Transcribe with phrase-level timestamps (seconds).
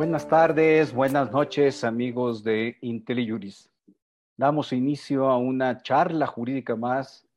[0.00, 3.70] Buenas tardes, buenas noches, amigos de IntelliJuris.
[4.36, 7.28] Damos inicio a una charla jurídica más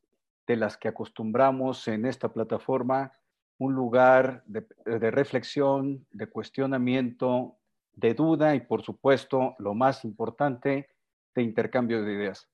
[0.46, 3.12] de las que acostumbramos en esta plataforma,
[3.58, 4.66] un lugar de,
[5.10, 7.56] reflexión, de cuestionamiento,
[7.94, 10.88] de duda y, por supuesto, lo más importante,
[11.34, 12.48] de intercambio de ideas.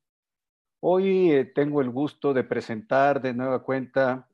[0.80, 4.26] Hoy eh, tengo el gusto de presentar de nueva cuenta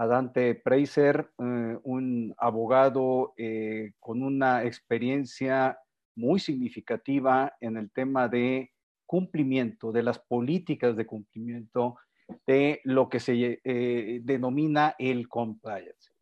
[0.00, 5.78] a Dante Preiser, eh, un abogado eh, con una experiencia
[6.16, 8.72] muy significativa en el tema de
[9.04, 11.96] cumplimiento, de las políticas de cumplimiento
[12.46, 13.60] de lo que se
[14.22, 16.12] denomina el compliance.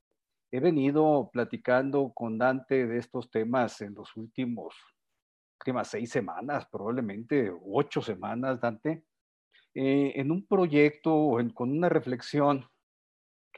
[0.51, 4.75] He venido platicando con Dante de estos temas en los últimos,
[5.61, 9.05] últimas seis semanas, probablemente ocho semanas, Dante,
[9.75, 12.65] eh, en un proyecto con una reflexión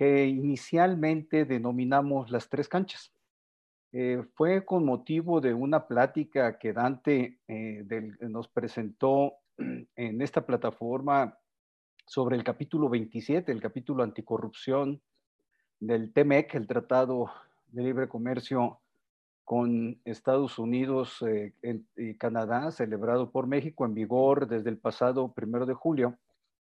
[0.00, 3.12] que inicialmente denominamos las tres canchas.
[3.92, 7.84] Eh, fue con motivo de una plática que Dante eh,
[8.20, 11.38] nos presentó en esta plataforma
[12.06, 15.02] sobre el capítulo 27, el capítulo anticorrupción
[15.80, 17.30] del TEMEC, el Tratado
[17.66, 18.80] de Libre Comercio
[19.44, 21.52] con Estados Unidos eh,
[21.94, 26.16] y Canadá, celebrado por México en vigor desde el pasado primero de julio.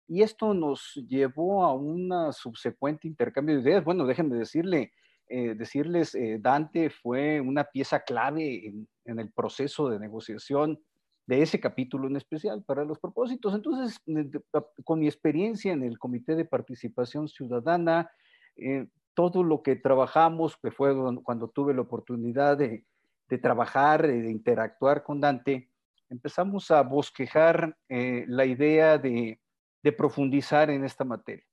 [0.08, 3.84] Y esto nos llevó a un subsecuente intercambio de ideas.
[3.84, 4.92] Bueno, déjenme decirle,
[5.28, 10.80] eh, decirles, eh, Dante fue una pieza clave en, en, el proceso de negociación
[11.26, 13.52] de ese capítulo en especial para los propósitos.
[13.54, 14.00] Entonces,
[14.84, 18.08] con mi experiencia en el Comité de Participación Ciudadana,
[19.16, 22.84] todo lo que trabajamos, que fue cuando tuve la oportunidad de,
[23.40, 25.70] trabajar, de interactuar con Dante,
[26.10, 29.40] empezamos a bosquejar eh, la idea de,
[29.92, 31.44] profundizar en esta materia.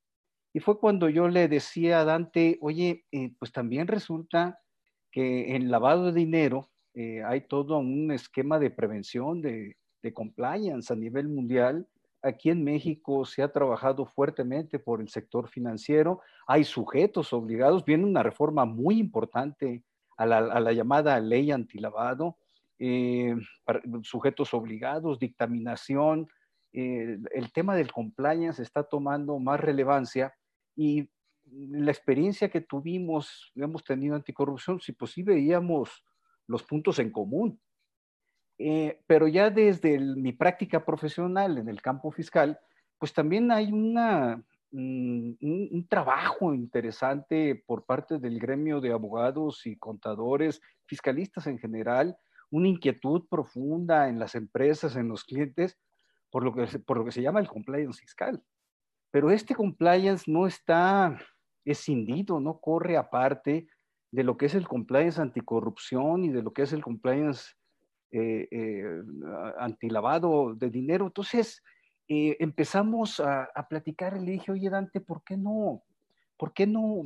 [0.54, 4.60] Y fue cuando yo le decía a Dante, oye, eh, pues también resulta
[5.12, 10.94] que en lavado de dinero eh, hay todo un esquema de prevención, de, de compliance
[10.94, 11.88] a nivel mundial,
[12.24, 16.22] Aquí en México se ha trabajado fuertemente por el sector financiero.
[16.48, 17.84] Hay sujetos obligados.
[17.84, 19.84] Viene una reforma muy importante
[20.16, 22.38] a la, llamada ley antilavado.
[22.80, 23.36] Eh,
[24.04, 26.30] sujetos obligados, dictaminación.
[26.74, 30.34] Eh, el tema del compliance está tomando más relevancia
[30.76, 31.10] y
[31.46, 36.04] la experiencia que tuvimos, hemos tenido anticorrupción, si pues sí veíamos
[36.48, 37.60] los puntos en común.
[38.58, 42.60] Eh, pero ya desde mi práctica profesional en el campo fiscal,
[42.98, 50.62] pues también hay una, un, trabajo interesante por parte del gremio de abogados y contadores,
[50.86, 52.18] fiscalistas en general,
[52.50, 55.78] una inquietud profunda en las empresas, en los clientes,
[56.34, 58.42] por lo que, por lo que se llama el compliance fiscal.
[59.12, 61.16] Pero este compliance no está
[61.64, 63.68] escindido, no corre aparte
[64.10, 67.54] de lo que es el compliance anticorrupción y de lo que es el compliance
[68.10, 69.04] eh, eh,
[69.60, 71.06] antilavado de dinero.
[71.06, 71.62] Entonces
[72.08, 75.84] eh, empezamos a, platicar y le dije, oye Dante, ¿por qué no,
[76.36, 77.04] por qué no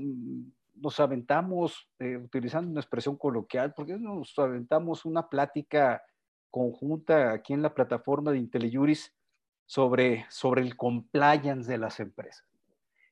[0.74, 6.02] nos aventamos, eh, utilizando una expresión coloquial, por qué no nos aventamos una plática
[6.50, 9.17] conjunta aquí en la plataforma de IntelliJuris
[9.68, 12.44] sobre, sobre el compliance de las empresas?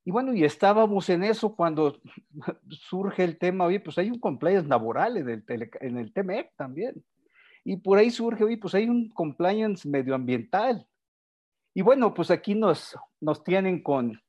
[0.04, 2.00] Y bueno, y estábamos en eso cuando
[2.70, 7.04] surge el tema, oye, pues hay un compliance laboral en el, el TMEC también.
[7.64, 10.88] Y por ahí surge, oye, pues hay un compliance medioambiental.
[11.74, 14.22] Y bueno, pues aquí nos, nos tienen con,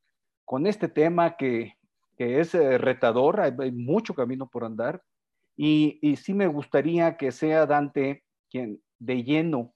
[0.44, 1.74] con este tema que,
[2.16, 5.02] que es eh, retador, hay, mucho camino por andar.
[5.56, 9.74] Y, y sí me gustaría que sea Dante quien de lleno,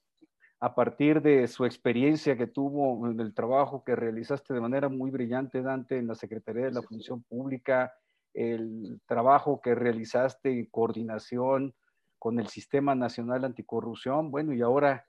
[0.63, 5.09] a partir de su experiencia que tuvo en el trabajo que realizaste de manera muy
[5.09, 7.91] brillante, Dante, en la Secretaría de la Función Pública,
[8.33, 11.73] el trabajo que realizaste en coordinación
[12.19, 15.03] con el Sistema Nacional Anticorrupción, bueno, y ahora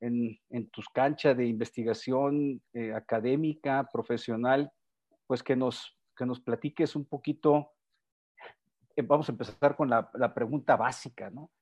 [0.00, 4.72] en, en tus canchas de investigación eh, académica, profesional,
[5.28, 7.70] pues que nos, que nos platiques un poquito,
[8.96, 11.52] eh, vamos a empezar con la, la pregunta básica, ¿no?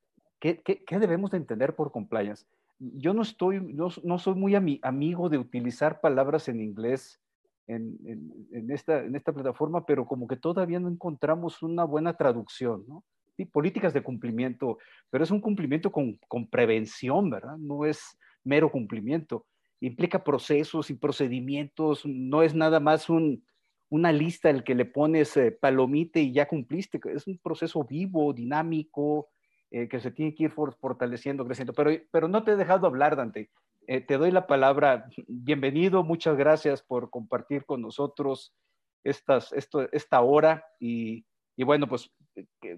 [0.40, 2.46] ¿Qué, ¿Qué, qué, debemos de entender por compliance?
[2.94, 7.20] Yo no estoy, no, no soy muy ami, amigo de utilizar palabras en inglés
[7.66, 13.04] en, esta, plataforma, pero como que todavía no encontramos una buena traducción, ¿no?
[13.50, 14.78] políticas de cumplimiento,
[15.10, 17.56] pero es un cumplimiento con, con prevención, ¿verdad?
[17.56, 19.44] No es mero cumplimiento.
[19.80, 23.42] Implica procesos y procedimientos, no es nada más un,
[23.88, 28.32] una lista el que le pones eh, palomite y ya cumpliste, es un proceso vivo,
[28.32, 29.28] dinámico,
[29.74, 31.72] eh, que se tiene que ir fortaleciendo, creciendo.
[31.72, 33.50] Pero, pero no te he dejado hablar, Dante.
[33.88, 35.10] Eh, te doy la palabra.
[35.26, 38.54] Bienvenido, muchas gracias por compartir con nosotros
[39.02, 41.26] estas, esto, esta hora y
[41.56, 42.08] Y bueno, pues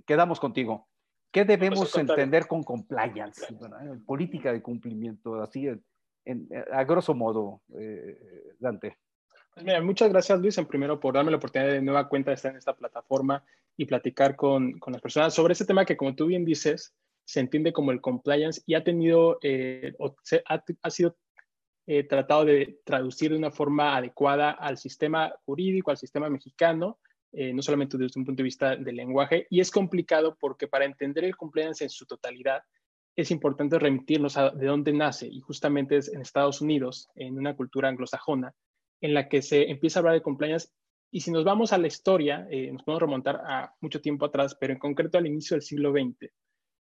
[0.06, 0.88] quedamos contigo.
[1.30, 3.46] ¿Qué debemos entender con compliance?
[4.06, 5.68] política de cumplimiento, así
[6.72, 8.96] a grosso modo, eh, Dante.
[9.56, 12.34] Pues mira, muchas gracias Luis, en primero por darme la oportunidad de nueva cuenta de
[12.34, 13.42] estar en esta plataforma
[13.74, 16.94] y platicar con, con las personas sobre este tema que como tú bien dices,
[17.24, 19.94] se entiende como el compliance y ha tenido, eh,
[20.44, 21.16] ha, ha, sido
[21.86, 26.98] eh, tratado de traducir de una forma adecuada al sistema jurídico, al sistema mexicano,
[27.32, 30.84] eh, no solamente desde un punto de vista del lenguaje, y es complicado porque para
[30.84, 32.60] entender el compliance en su totalidad,
[33.16, 37.56] es importante remitirnos a de dónde nace, y justamente es en Estados Unidos, en una
[37.56, 38.54] cultura anglosajona,
[39.00, 40.68] en la que se empieza a hablar de compliance.
[41.10, 44.56] Y si nos vamos a la historia, eh, nos podemos remontar a mucho tiempo atrás,
[44.60, 46.30] pero en concreto al inicio del siglo XX.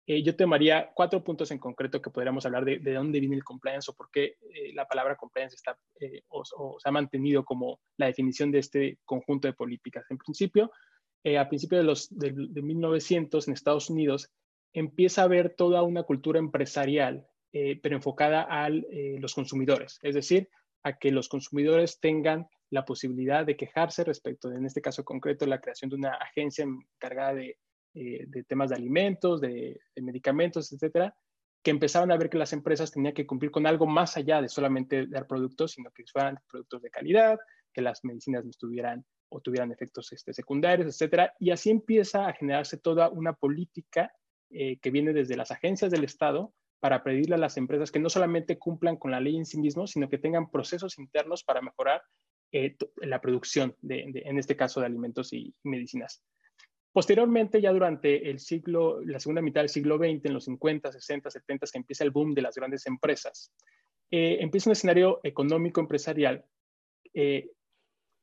[0.07, 3.45] Eh, yo tomaría cuatro puntos en concreto que podríamos hablar de, de dónde viene el
[3.45, 5.79] compliance o por qué eh, la palabra compliance está
[6.29, 6.45] o,
[6.79, 10.05] se ha mantenido como la definición de este conjunto de políticas.
[10.11, 10.73] En principio,
[11.39, 14.33] a principios de, los, de, de 1900 en Estados Unidos,
[14.73, 20.49] empieza a haber toda una cultura empresarial, eh, pero enfocada a los consumidores, es decir,
[20.83, 25.47] a que los consumidores tengan la posibilidad de quejarse respecto, de, en este caso concreto,
[25.47, 27.59] la creación de una agencia encargada de,
[27.95, 31.15] eh, temas de alimentos, de, medicamentos, etcétera,
[31.63, 34.49] que empezaban a ver que las empresas tenían que cumplir con algo más allá de
[34.49, 37.39] solamente dar productos, sino que fueran productos de calidad,
[37.73, 41.35] que las medicinas no estuvieran o tuvieran efectos este, secundarios, etcétera.
[41.39, 44.13] Y así empieza a generarse toda una política
[44.51, 46.53] eh, que viene desde las agencias del Estado
[46.83, 49.93] para pedirle a las empresas que no solamente cumplan con la ley en sí mismos,
[49.93, 52.03] sino que tengan procesos internos para mejorar
[52.51, 56.25] eh, la producción, en este caso, de alimentos y medicinas.
[56.91, 61.31] Posteriormente, ya durante el siglo, la segunda mitad del siglo XX, en los 50, 60,
[61.31, 63.55] 70, que empieza el boom de las grandes empresas,
[64.11, 66.45] eh, empieza un escenario económico empresarial,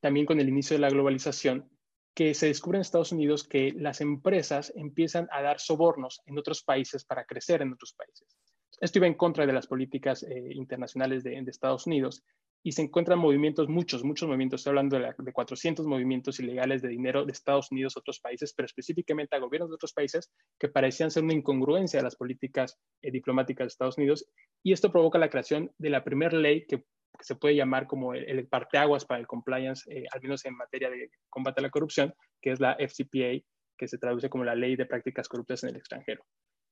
[0.00, 1.66] también con el inicio de la globalización,
[2.14, 6.62] que se descubre en Estados Unidos que las empresas empiezan a dar sobornos en otros
[6.62, 8.39] países para crecer en otros países.
[8.80, 12.24] Esto iba en contra de las políticas eh, internacionales de, Estados Unidos
[12.62, 16.88] y se encuentran movimientos, muchos, muchos movimientos, estoy hablando de, de, 400 movimientos ilegales de
[16.88, 20.68] dinero de Estados Unidos a otros países, pero específicamente a gobiernos de otros países que
[20.68, 24.26] parecían ser una incongruencia de las políticas eh, diplomáticas de Estados Unidos.
[24.62, 26.84] Y esto provoca la creación de la primera ley que
[27.20, 31.10] se puede llamar como el, parteaguas para el compliance, eh, al menos en materia de
[31.28, 33.44] combate a la corrupción, que es la FCPA,
[33.76, 36.24] que se traduce como la Ley de Prácticas Corruptas en el extranjero.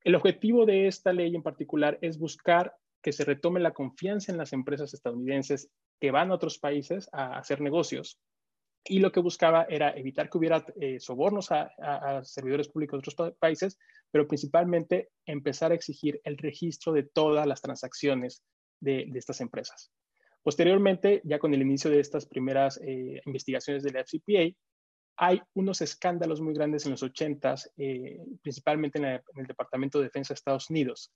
[0.04, 4.38] El objetivo de esta ley en particular es buscar que se retome la confianza en
[4.38, 8.20] las empresas estadounidenses que van a otros países a hacer negocios.
[8.84, 11.70] Y lo que buscaba era evitar que hubiera eh, sobornos a,
[12.24, 13.78] servidores públicos de otros países,
[14.10, 18.42] pero principalmente empezar a exigir el registro de todas las transacciones
[18.80, 19.92] de estas empresas.
[20.42, 24.56] Posteriormente, ya con el inicio de estas primeras eh, investigaciones de la FCPA,
[25.20, 30.32] hay unos escándalos muy grandes en los 80s, eh, principalmente en, el Departamento de Defensa
[30.32, 31.12] de Estados Unidos,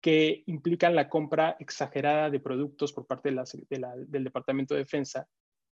[0.00, 5.28] que implican la compra exagerada de productos por parte del Departamento de Defensa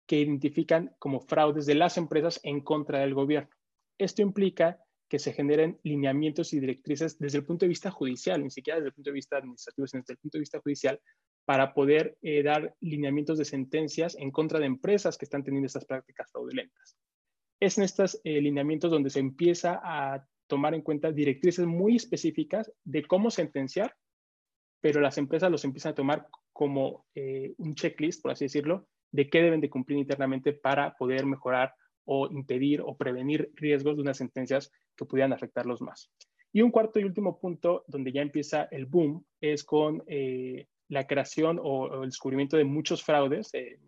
[0.08, 3.50] que identifican como fraudes de las empresas en contra del gobierno.
[3.98, 4.80] Esto implica
[5.10, 8.90] que se generen lineamientos y directrices desde el punto de vista judicial, ni siquiera desde
[8.90, 11.02] el punto de vista administrativo, sino desde el punto de vista judicial,
[11.46, 15.86] para poder eh, dar lineamientos de sentencias en contra de empresas que están teniendo estas
[15.86, 16.96] prácticas fraudulentas.
[17.60, 22.72] Es en estos eh, lineamientos donde se empieza a tomar en cuenta directrices muy específicas
[22.84, 23.96] de cómo sentenciar,
[24.82, 29.30] pero las empresas los empiezan a tomar como eh, un checklist, por así decirlo, de
[29.30, 31.74] qué deben de cumplir internamente para poder mejorar
[32.06, 36.12] o impedir o prevenir riesgos de unas sentencias que pudieran afectarlos más.
[36.54, 40.04] Y un cuarto y último punto donde ya empieza el boom es con
[40.90, 43.54] la creación o, el descubrimiento de muchos fraudes.
[43.54, 43.80] Eh,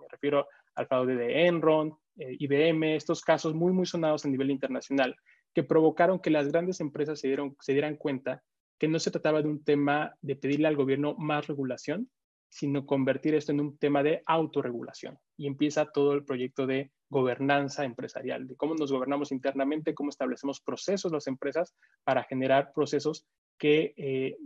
[0.00, 4.50] me, refiero al fraude de Enron, eh, IBM, estos casos muy, muy sonados a nivel
[4.50, 5.16] internacional,
[5.54, 8.42] que provocaron que las grandes empresas se, dieron, se dieran cuenta
[8.78, 12.10] que no se trataba de un tema de pedirle al gobierno más regulación,
[12.48, 15.18] sino convertir esto en un tema de autorregulación.
[15.36, 20.60] Y empieza todo el proyecto de gobernanza empresarial, de cómo nos gobernamos internamente, cómo establecemos
[20.60, 23.26] procesos las empresas para generar procesos
[23.58, 24.36] que, eh,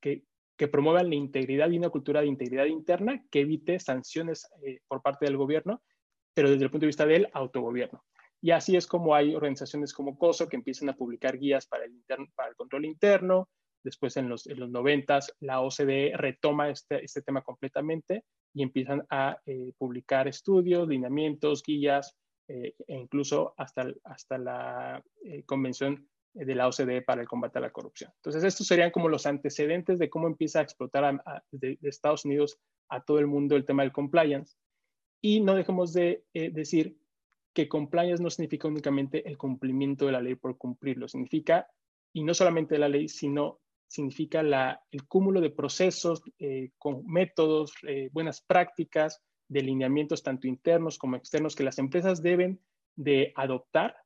[0.00, 5.02] que promuevan la integridad y una cultura de integridad interna que evite sanciones eh, por
[5.02, 5.82] parte del gobierno,
[6.34, 8.04] pero desde el punto de vista del autogobierno.
[8.42, 11.94] Y así es como hay organizaciones como COSO que empiezan a publicar guías para el,
[12.56, 13.48] control interno.
[13.82, 19.06] Después, en los, en los 90, la OCDE retoma este, este tema completamente y empiezan
[19.08, 22.16] a eh, publicar estudios, lineamientos, guías,
[22.48, 25.02] eh, e incluso hasta, hasta la
[25.46, 28.10] Convención de la OCDE para el combate a la corrupción.
[28.16, 31.22] Entonces, estos serían como los antecedentes de cómo empieza a explotar
[31.52, 34.56] de, Estados Unidos a todo el mundo el tema del compliance.
[35.24, 36.98] Y no dejemos de eh, decir
[37.54, 41.66] que compliance no significa únicamente el cumplimiento de la ley por cumplirlo, significa,
[42.12, 47.72] y no solamente la ley, sino significa la, el cúmulo de procesos, eh, con métodos,
[47.88, 52.60] eh, buenas prácticas, de lineamientos tanto internos como externos que las empresas deben
[52.94, 53.96] de adoptar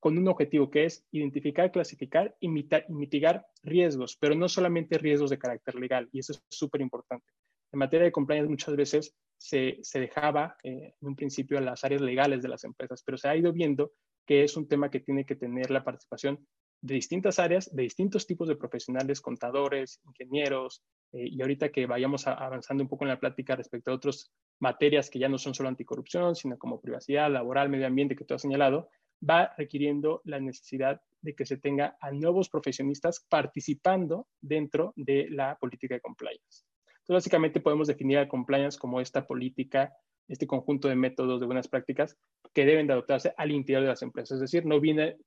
[0.00, 5.38] con un objetivo que es identificar, clasificar y mitigar riesgos, pero no solamente riesgos de
[5.38, 7.26] carácter legal, y eso es súper importante.
[7.74, 12.02] En materia de compliance muchas veces se, dejaba eh, en un principio a las áreas
[12.02, 13.90] legales de las empresas, pero se ha ido viendo
[14.24, 16.46] que es un tema que tiene que tener la participación
[16.80, 22.28] de distintas áreas, de distintos tipos de profesionales, contadores, ingenieros, eh, y ahorita que vayamos
[22.28, 25.68] avanzando un poco en la plática respecto a otras materias que ya no son solo
[25.68, 28.88] anticorrupción, sino como privacidad, laboral, medio ambiente, que tú has señalado,
[29.28, 35.58] va requiriendo la necesidad de que se tenga a nuevos profesionistas participando dentro de la
[35.58, 36.64] política de compliance.
[37.04, 39.92] Entonces, básicamente podemos definir a compliance como esta política,
[40.26, 42.16] este conjunto de métodos, de buenas prácticas
[42.54, 44.36] que deben de adoptarse al interior de las empresas.
[44.36, 45.18] Es decir, no viene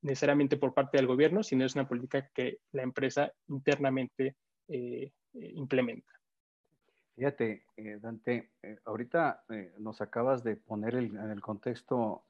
[0.00, 4.36] necesariamente por parte del gobierno, sino es una política que la empresa internamente
[4.68, 6.10] eh, eh, implementa.
[7.14, 8.52] Fíjate, eh, Dante,
[8.86, 9.44] ahorita
[9.78, 12.24] nos acabas de poner en el contexto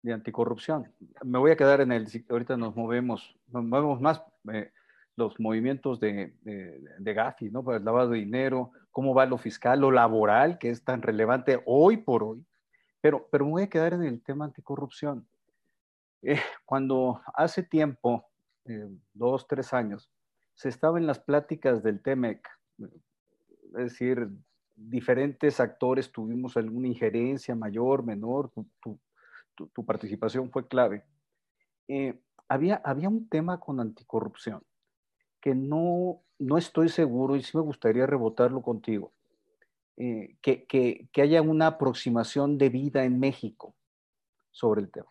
[0.00, 0.90] de anticorrupción.
[1.22, 4.22] Me voy a quedar en el, ahorita nos movemos, nos movemos más
[5.18, 7.64] los movimientos de, de, de Gafi, ¿no?
[7.64, 11.60] Para el lavado de dinero, cómo va lo fiscal, lo laboral, que es tan relevante
[11.66, 12.46] hoy por hoy.
[13.00, 15.26] Pero, pero me voy a quedar en el tema anticorrupción.
[16.22, 18.24] Eh, cuando hace tiempo,
[18.64, 20.08] eh, dos, tres años,
[20.54, 22.48] se estaba en las pláticas del TEMEC,
[22.78, 24.28] es decir,
[24.74, 29.00] diferentes actores tuvimos alguna injerencia mayor, menor, tu,
[29.54, 31.04] tu, participación fue clave.
[31.88, 34.62] Eh, había, había un tema con anticorrupción
[35.40, 39.12] que no, no estoy seguro y sí me gustaría rebotarlo contigo,
[39.96, 43.74] eh, que, que, que, haya una aproximación de vida en México
[44.50, 45.08] sobre el tema.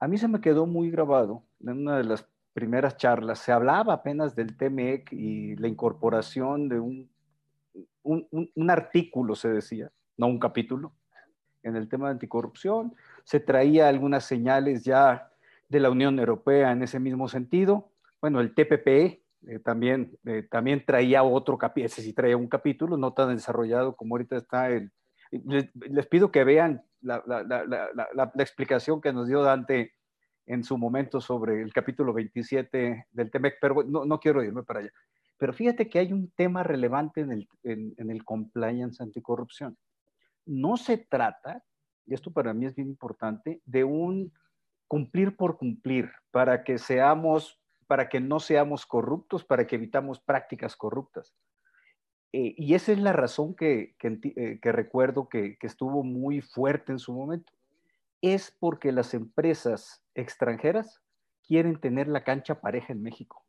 [0.00, 3.94] A mí se me quedó muy grabado en una de las primeras charlas, se hablaba
[3.94, 7.10] apenas del TMEC y la incorporación de un,
[8.02, 10.92] un, un artículo, se decía, no un capítulo,
[11.62, 12.94] en el tema de anticorrupción.
[13.24, 15.30] Se traía algunas señales ya
[15.68, 17.90] de la Unión Europea en ese mismo sentido
[18.20, 22.96] bueno, el TPP eh, también, eh, también traía otro capítulo, ese sí traía un capítulo,
[22.96, 24.92] no tan desarrollado como ahorita está el...
[25.30, 27.66] Les, pido que vean la, la, la,
[28.14, 29.92] la, explicación que nos dio Dante
[30.46, 34.80] en su momento sobre el capítulo 27 del TEMEC, pero no, no, quiero irme para
[34.80, 34.90] allá.
[35.36, 39.76] Pero fíjate que hay un tema relevante en el, en, en el compliance anticorrupción.
[40.46, 41.62] No se trata,
[42.06, 44.32] y esto para mí es bien importante, de un
[44.88, 50.76] cumplir por cumplir, para que seamos para que no seamos corruptos, para que evitamos prácticas
[50.76, 51.34] corruptas.
[52.34, 57.14] Eh, y esa es la razón que, eh, recuerdo que, estuvo muy fuerte en su
[57.14, 57.50] momento.
[58.20, 61.00] Es porque las empresas extranjeras
[61.46, 63.42] quieren tener la cancha pareja en México.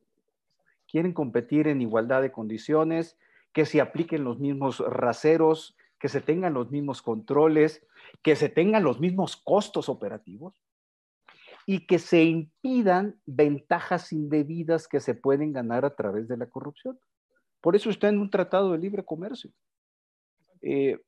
[0.88, 3.18] Quieren competir en igualdad de condiciones,
[3.52, 7.86] que se apliquen los mismos raseros, que se tengan los mismos controles,
[8.22, 10.64] que se tengan los mismos costos operativos
[11.66, 17.00] y que se impidan ventajas indebidas que se pueden ganar a través de la corrupción.
[17.62, 19.52] Por eso está en un tratado de libre comercio.
[20.62, 21.00] Eh,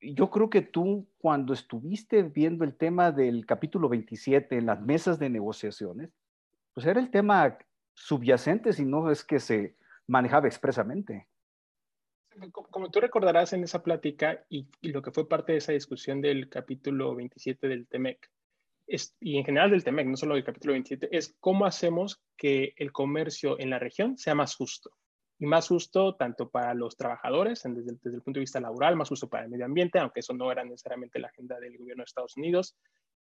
[0.00, 5.18] yo creo que tú, cuando estuviste viendo el tema del capítulo 27 en las mesas
[5.18, 6.10] de negociaciones,
[6.72, 7.58] pues era el tema
[7.94, 9.76] subyacente, si no es que se
[10.06, 11.26] manejaba expresamente.
[12.52, 16.20] Como tú recordarás en esa plática y, y, lo que fue parte de esa discusión
[16.20, 18.30] del capítulo 27 del TEMEC,
[19.20, 22.90] y en general del TEMEC, no solo del capítulo 27, es cómo hacemos que el
[22.90, 24.90] comercio en la región sea más justo.
[25.38, 29.28] Y más justo tanto para los trabajadores, desde el, punto de vista laboral, más justo
[29.28, 32.36] para el medio ambiente, aunque eso no era necesariamente la agenda del gobierno de Estados
[32.36, 32.76] Unidos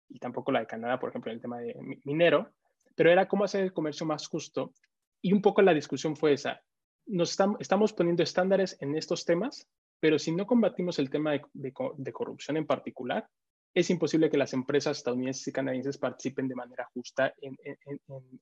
[0.08, 2.52] y tampoco la de Canadá, por ejemplo, en el tema de minero,
[2.94, 4.72] pero era cómo hacer el comercio más justo.
[5.20, 6.62] Y un poco la discusión fue esa.
[7.06, 12.56] Nos estamos, poniendo estándares en estos temas, pero si no combatimos el tema de corrupción
[12.56, 13.28] en particular,
[13.76, 17.58] es imposible que las empresas estadounidenses y canadienses participen de manera justa en,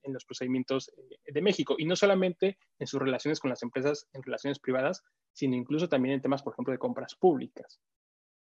[0.04, 1.74] los procedimientos eh, de México.
[1.76, 6.14] Y no solamente en sus relaciones con las empresas, en relaciones privadas, sino incluso también
[6.14, 7.80] en temas, por ejemplo, de compras públicas.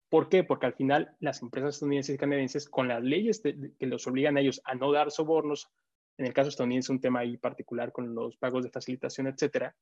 [0.07, 0.43] ¿Por qué?
[0.43, 4.41] Porque al final las empresas estadounidenses y canadienses, con las leyes que los obligan a
[4.41, 5.71] ellos a no dar sobornos,
[6.19, 9.75] en el caso estadounidense un tema ahí particular con los pagos de facilitación, etcétera,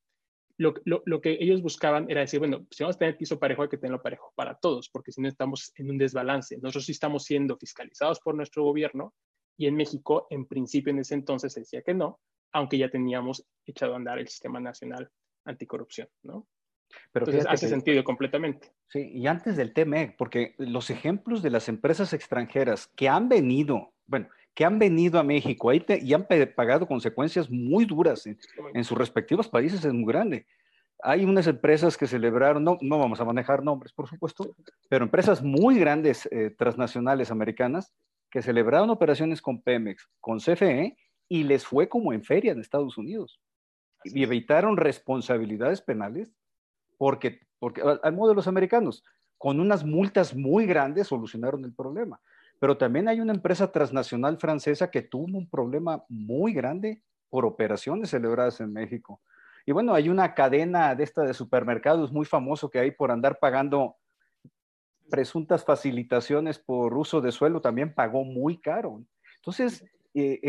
[0.58, 3.68] lo, lo, que ellos buscaban era decir, bueno, si vamos a tener piso parejo, hay
[3.68, 6.56] que tenerlo parejo para todos, porque si no estamos en un desbalance.
[6.56, 9.14] Nosotros sí estamos siendo fiscalizados por nuestro gobierno
[9.58, 12.20] y en México, en principio, en ese entonces se decía que no,
[12.52, 15.10] aunque ya teníamos echado a andar el sistema nacional
[15.44, 16.46] anticorrupción, ¿no?
[17.12, 18.72] Pero Entonces hace sentido completamente.
[18.88, 23.92] Sí, y antes del TME, porque los ejemplos de las empresas extranjeras que han venido,
[24.06, 28.38] bueno, que han venido a México ahí y han pagado consecuencias muy duras en,
[28.72, 30.46] en, sus respectivos países es muy grande.
[31.02, 34.56] Hay unas empresas que celebraron, no, no vamos a manejar nombres, por supuesto,
[34.88, 37.92] pero empresas muy grandes eh, transnacionales americanas
[38.30, 40.96] que celebraron operaciones con Pemex, con CFE,
[41.28, 43.38] y les fue como en feria en Estados Unidos.
[44.04, 46.32] y evitaron responsabilidades penales
[46.96, 49.04] porque, porque al modo de los americanos,
[49.36, 52.18] con unas multas muy grandes solucionaron el problema.
[52.58, 58.10] Pero también hay una empresa transnacional francesa que tuvo un problema muy grande por operaciones
[58.10, 59.20] celebradas en México.
[59.66, 63.38] Y bueno, hay una cadena de esta de supermercados muy famoso que hay por andar
[63.38, 63.96] pagando
[65.10, 69.02] presuntas facilitaciones por uso de suelo, también pagó muy caro.
[69.36, 69.84] Entonces,
[70.14, 70.40] eh,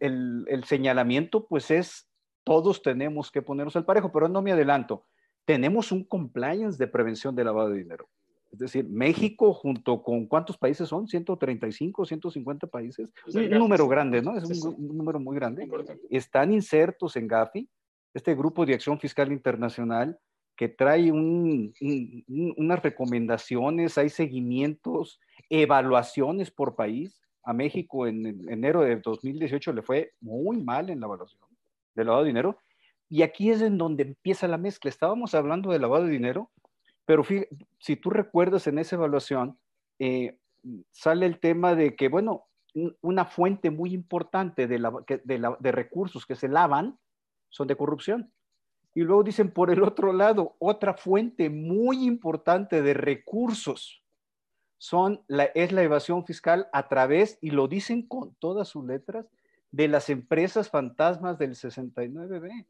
[0.00, 2.08] el, señalamiento pues es,
[2.44, 5.06] todos tenemos que ponernos al parejo, pero no me adelanto.
[5.44, 8.08] Tenemos un compliance de prevención de lavado de dinero.
[8.50, 14.36] Es decir, México junto con cuántos países son, 135, 150 países, un, número grande, ¿no?
[14.36, 15.68] Es un, un número muy grande.
[16.10, 17.68] Están insertos en GAFI
[18.14, 20.18] este grupo de acción fiscal internacional
[20.56, 27.18] que trae unas recomendaciones, hay seguimientos, evaluaciones por país.
[27.42, 31.40] A México en, enero de 2018 le fue muy mal en la evaluación
[31.94, 32.58] de lavado de dinero.
[33.08, 34.90] Y aquí es en donde empieza la mezcla.
[34.90, 36.50] Estábamos hablando de lavado de dinero,
[37.10, 37.24] pero
[37.80, 39.58] si tú recuerdas en esa evaluación,
[39.98, 40.38] eh,
[40.92, 42.46] sale el tema de que, bueno,
[43.00, 47.00] una fuente muy importante de, recursos que se lavan
[47.48, 48.32] son de corrupción.
[48.94, 54.04] Y luego dicen, por el otro lado, otra fuente muy importante de recursos
[54.78, 59.26] son es la evasión fiscal a través, y lo dicen con todas sus letras,
[59.72, 62.66] de las empresas fantasmas del 69B.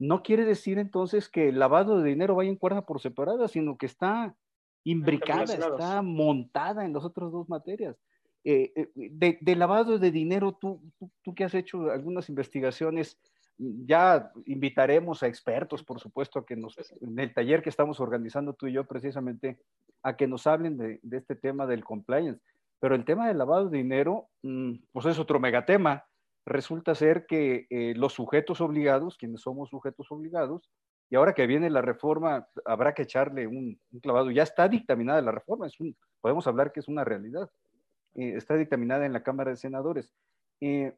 [0.00, 3.76] No quiere decir entonces que el lavado de dinero vaya en cuerda por separada, sino
[3.76, 4.34] que está
[4.82, 7.96] imbricada, está montada en las otras dos materias.
[8.42, 13.20] Eh, eh, de, lavado de dinero, tú, tú, tú que has hecho algunas investigaciones,
[13.58, 18.54] ya invitaremos a expertos, por supuesto, a que nos, en el taller que estamos organizando
[18.54, 19.58] tú y yo precisamente,
[20.02, 22.40] a que nos hablen de, este tema del compliance.
[22.78, 26.04] Pero el tema del lavado de dinero, mm, pues es otro megatema.
[26.50, 30.68] Resulta ser que eh, los sujetos obligados, quienes somos sujetos obligados,
[31.08, 34.32] y ahora que viene la reforma, habrá que echarle un, clavado.
[34.32, 37.48] Ya está dictaminada la reforma, es un, podemos hablar que es una realidad.
[38.16, 40.12] Eh, está dictaminada en la Cámara de Senadores.
[40.60, 40.92] Eh,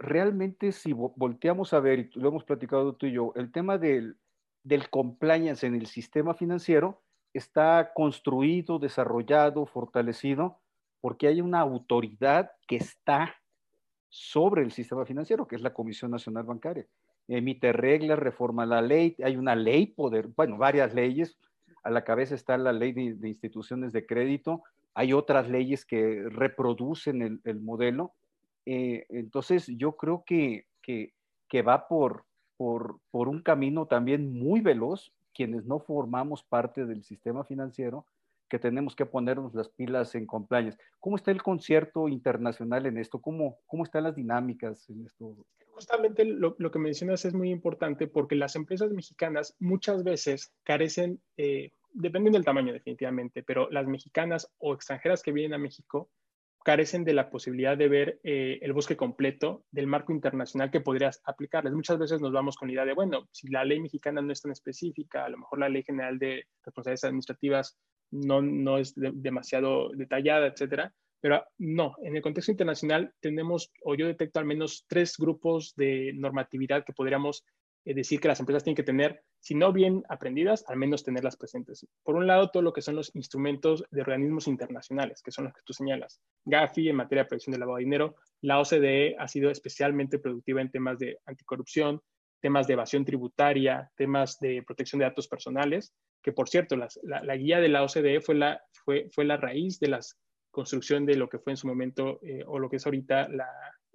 [0.00, 4.16] realmente si volteamos a ver, y lo hemos platicado tú y yo, el tema del,
[4.64, 10.58] del compliance en el sistema financiero está construido, desarrollado, fortalecido,
[11.00, 13.36] porque hay una autoridad que está
[14.16, 16.86] sobre el sistema financiero, que es la Comisión Nacional Bancaria.
[17.28, 21.36] Emite reglas, reforma la ley, hay una ley, poder, bueno, varias leyes,
[21.82, 24.62] a la cabeza está la ley de, instituciones de crédito,
[24.94, 28.14] hay otras leyes que reproducen el, el modelo,
[28.66, 31.12] eh, entonces, yo creo que, que,
[31.48, 32.24] que va por,
[32.56, 38.06] por, por, un camino también muy veloz, quienes no formamos parte del sistema financiero,
[38.48, 40.78] que tenemos que ponernos las pilas en compliance.
[41.00, 43.20] ¿Cómo está el concierto internacional en esto?
[43.20, 45.36] ¿Cómo, cómo están las dinámicas en esto?
[45.72, 51.20] Justamente lo, lo que mencionas es muy importante porque las empresas mexicanas muchas veces carecen,
[51.36, 56.10] eh, dependiendo del tamaño definitivamente, pero las mexicanas o extranjeras que vienen a México
[56.66, 61.22] carecen de la posibilidad de ver eh, el bosque completo del marco internacional que podrías
[61.24, 61.72] aplicarles.
[61.72, 64.42] Muchas veces nos vamos con la idea de, bueno, si la ley mexicana no es
[64.42, 67.78] tan específica, a lo mejor la ley general de responsabilidades administrativas
[68.10, 70.92] no, no es demasiado detallada, etcétera.
[71.20, 76.12] Pero no, en el contexto internacional tenemos, o yo detecto al menos tres grupos de
[76.14, 77.44] normatividad que podríamos
[77.86, 81.36] es decir que las empresas tienen que tener, si no bien aprendidas, al menos tenerlas
[81.36, 81.86] presentes.
[82.02, 85.54] Por un lado, todo lo que son los instrumentos de organismos internacionales, que son los
[85.54, 86.20] que tú señalas.
[86.44, 90.60] GAFI en materia de prevención del lavado de dinero, la OCDE ha sido especialmente productiva
[90.60, 92.02] en temas de anticorrupción,
[92.46, 97.58] temas de evasión tributaria, temas de protección de datos personales, que por cierto, la, guía
[97.58, 99.98] de la OCDE fue la, fue, fue la raíz de la
[100.52, 103.48] construcción de lo que fue en su momento, eh, o lo que es ahorita la,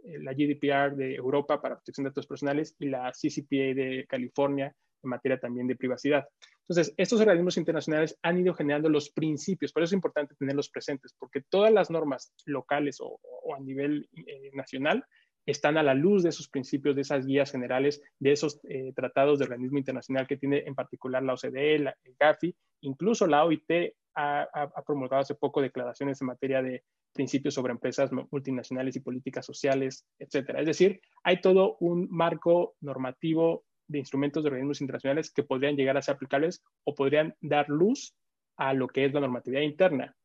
[0.03, 4.75] eh, la GDPR de Europa para protección de datos personales y la CCPA de California
[5.01, 6.27] en materia también de privacidad.
[6.67, 11.15] Entonces, estos organismos internacionales han ido generando los principios, por eso es importante tenerlos presentes,
[11.17, 13.17] porque todas las normas locales o,
[13.55, 15.05] a nivel eh, nacional
[15.45, 19.39] están a la luz de esos principios, de esas guías generales, de esos eh, tratados
[19.39, 23.95] de organismo internacional que tiene en particular la OCDE, la, el GAFI, incluso la OIT
[24.15, 29.45] ha, ha, promulgado hace poco declaraciones en materia de principios sobre empresas multinacionales y políticas
[29.45, 30.60] sociales, etcétera.
[30.60, 35.97] Es decir, hay todo un marco normativo de instrumentos de organismos internacionales que podrían llegar
[35.97, 38.15] a ser aplicables o podrían dar luz
[38.58, 40.15] a lo que es la normatividad interna.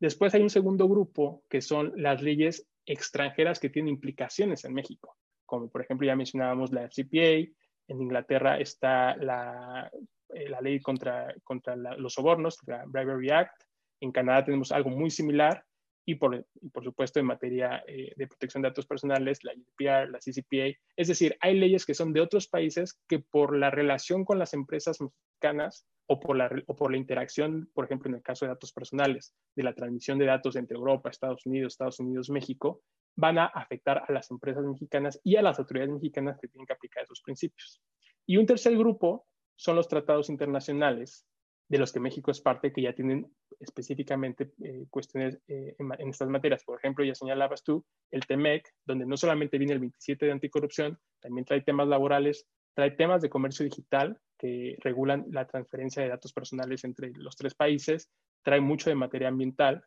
[0.00, 5.16] Después hay un segundo grupo que son las leyes extranjeras que tienen implicaciones en México,
[5.46, 7.50] como por ejemplo ya mencionábamos la FCPA,
[7.86, 9.90] en Inglaterra está la,
[10.34, 13.64] eh, la ley contra, contra los sobornos, la Bribery Act,
[14.00, 15.64] en Canadá tenemos algo muy similar
[16.06, 20.18] y por, por supuesto en materia eh, de protección de datos personales, la GDPR, la
[20.18, 20.78] CCPA.
[20.96, 24.52] Es decir, hay leyes que son de otros países que por la relación con las
[24.54, 28.50] empresas mexicanas o por, la, o por la interacción, por ejemplo, en el caso de
[28.50, 32.82] datos personales, de la transmisión de datos entre Europa, Estados Unidos, Estados Unidos, México,
[33.16, 36.72] van a afectar a las empresas mexicanas y a las autoridades mexicanas que tienen que
[36.72, 37.80] aplicar esos principios.
[38.26, 41.26] Y un tercer grupo son los tratados internacionales
[41.68, 46.28] de los que México es parte, que ya tienen específicamente eh, cuestiones eh, en, estas
[46.28, 46.64] materias.
[46.64, 50.98] Por ejemplo, ya señalabas tú el TEMEC, donde no solamente viene el 27 de anticorrupción,
[51.20, 56.32] también trae temas laborales, trae temas de comercio digital que regulan la transferencia de datos
[56.32, 58.10] personales entre los tres países,
[58.42, 59.84] trae mucho de materia ambiental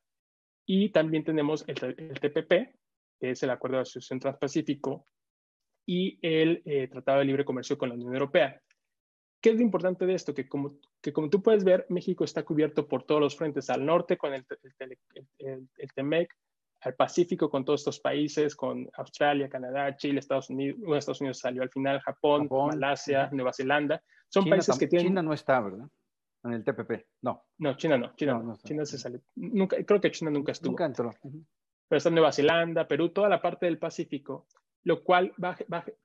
[0.66, 2.76] y también tenemos el, TPP,
[3.20, 5.08] que es el Acuerdo de Asociación Transpacífico,
[5.86, 8.62] y el eh, Tratado de Libre Comercio con la Unión Europea.
[9.42, 10.34] ¿Qué es lo importante de esto?
[10.34, 13.86] Que como, que como tú puedes ver, México está cubierto por todos los frentes, al
[13.86, 14.46] norte con el,
[14.80, 16.34] el, el, TEMEC,
[16.82, 21.40] al Pacífico con todos estos países, con Australia, Canadá, Chile, Estados Unidos, bueno, Estados Unidos
[21.40, 24.02] salió al final, Japón, Malasia, Nueva Zelanda.
[24.28, 25.08] Son países que tienen...
[25.08, 25.88] China no está, ¿verdad?
[26.44, 27.46] En el TPP, no.
[27.60, 28.58] No, China no, China no.
[28.58, 29.22] China se sale.
[29.36, 30.72] Nunca, creo que China nunca estuvo.
[30.72, 31.12] Nunca entró.
[31.22, 34.48] Pero está Nueva Zelanda, Perú, toda la parte del Pacífico
[34.88, 35.54] lo cual va,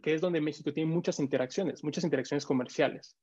[0.02, 3.16] que es donde México tiene muchas interacciones, muchas interacciones comerciales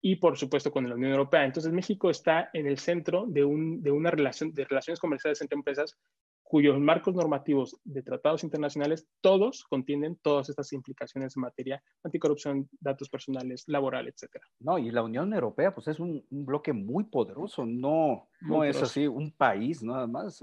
[0.00, 1.44] y por supuesto con la Unión Europea.
[1.44, 5.56] Entonces México está en el centro de, un, de una relación de relaciones comerciales entre
[5.56, 5.98] empresas
[6.42, 13.10] cuyos marcos normativos de tratados internacionales todos contienen todas estas implicaciones en materia anticorrupción, datos
[13.10, 14.46] personales, laboral, etcétera.
[14.60, 19.06] No, y la Unión Europea pues es un, bloque muy poderoso, no, no es así
[19.06, 20.42] un país nada más.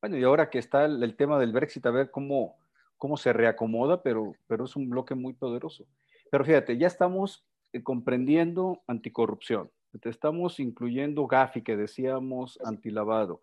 [0.00, 2.56] bueno, y ahora que está el, el tema del Brexit, a ver cómo
[2.98, 5.86] cómo se reacomoda, pero, pero es un bloque muy poderoso.
[6.30, 9.70] Pero fíjate, ya estamos eh, comprendiendo anticorrupción,
[10.02, 13.40] estamos incluyendo GAFI, que decíamos antilavado.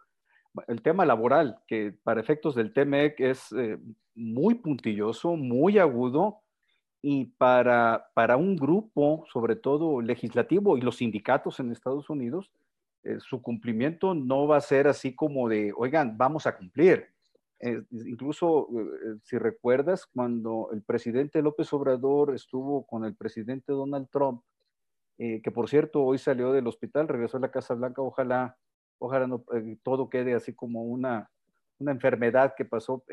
[0.67, 3.77] El tema laboral, que para efectos del TMEC es eh,
[4.13, 6.41] muy puntilloso, muy agudo,
[7.01, 12.51] y para, para un grupo, sobre todo legislativo y los sindicatos en Estados Unidos,
[13.03, 17.14] eh, su cumplimiento no va a ser así como de, oigan, vamos a cumplir
[17.59, 24.09] eh, incluso, eh, si recuerdas, cuando el presidente López Obrador estuvo con el presidente Donald
[24.11, 24.41] Trump,
[25.17, 28.57] eh, que por cierto hoy salió del hospital, regresó a la Casa Blanca, ojalá,
[28.99, 29.43] ojalá no,
[29.83, 31.31] todo quede así como una,
[31.79, 33.03] una enfermedad que pasó,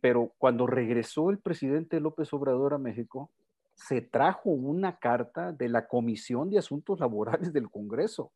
[0.00, 3.30] pero cuando regresó el presidente López Obrador a México,
[3.74, 8.32] se trajo una carta de la Comisión de Asuntos Laborales del Congreso,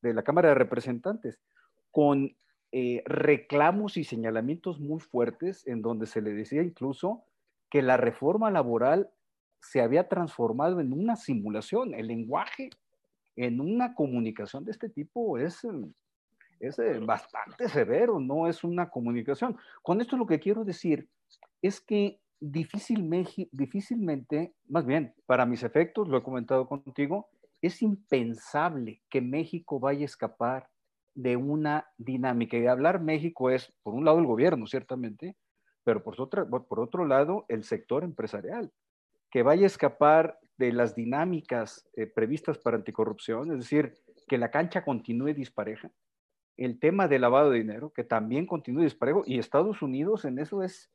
[0.00, 1.38] de la Cámara de Representantes,
[1.90, 2.34] con
[2.76, 7.22] eh, reclamos y señalamientos muy fuertes en donde se le decía incluso
[7.70, 9.10] que la reforma laboral
[9.60, 11.94] se había transformado en una simulación.
[11.94, 12.70] El lenguaje
[13.36, 15.64] en una comunicación de este tipo es,
[16.58, 19.56] es eh, bastante severo, no es una comunicación.
[19.80, 21.08] Con esto lo que quiero decir
[21.62, 27.28] es que difícilmente, difícilmente, más bien, para mis efectos, lo he comentado contigo,
[27.62, 30.73] es impensable que México vaya a escapar
[31.14, 32.56] de una dinámica.
[32.56, 35.36] Y hablar México es, por un lado, el gobierno, ciertamente,
[35.84, 38.72] pero por otro, por otro lado, el sector empresarial,
[39.30, 43.94] que vaya a escapar de las dinámicas eh, previstas para anticorrupción, es decir,
[44.26, 45.90] que la cancha continúe dispareja.
[46.56, 50.62] El tema del lavado de dinero, que también continúe disparejo, y Estados Unidos en eso
[50.62, 50.90] es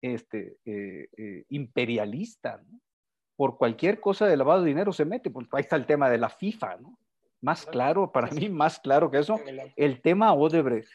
[0.00, 2.62] este, eh, eh, imperialista,
[3.36, 6.18] Por cualquier cosa de lavado de dinero se mete, pues ahí está el tema de
[6.18, 6.98] la FIFA, ¿no?
[7.42, 9.38] Más claro, para mí, más claro que eso,
[9.76, 10.88] el tema Odebrecht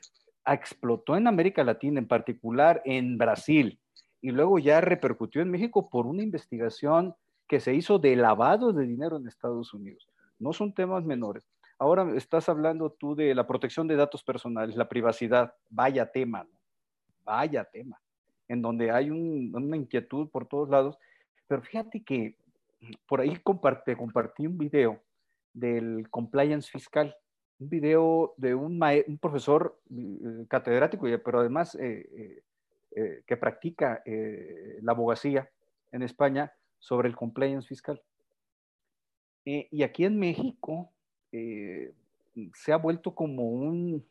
[0.45, 3.77] explotó en América Latina, en particular en Brasil,
[4.21, 7.13] y luego ya repercutió en México por una investigación
[7.47, 10.07] que se hizo de lavado de dinero en Estados Unidos.
[10.39, 11.43] No son temas menores.
[11.79, 15.53] Ahora estás hablando tú de la protección de datos personales, la privacidad.
[15.69, 16.49] Vaya tema, ¿no?
[17.25, 17.99] Vaya tema,
[18.47, 20.97] en donde hay una inquietud por todos lados.
[21.47, 22.37] Pero fíjate que
[23.05, 25.01] por ahí compartí un video
[25.57, 27.15] del compliance fiscal.
[27.59, 28.79] Un video de un,
[29.19, 32.43] profesor eh, catedrático, pero además eh,
[32.95, 35.49] eh, que practica la abogacía
[35.91, 38.01] en España sobre el compliance fiscal.
[39.43, 40.91] y aquí en México
[41.31, 44.05] se ha vuelto como un,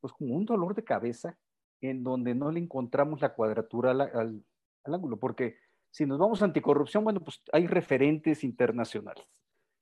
[0.00, 1.36] pues como un dolor de cabeza
[1.80, 4.00] en donde no le encontramos la cuadratura al,
[4.84, 5.56] al ángulo, porque
[5.90, 9.24] Si nos vamos a anticorrupción, bueno, pues hay referentes internacionales.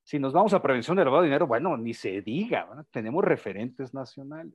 [0.06, 3.92] Si nos vamos a prevención de lavado de dinero, bueno, ni se diga, tenemos referentes
[3.92, 4.54] nacionales.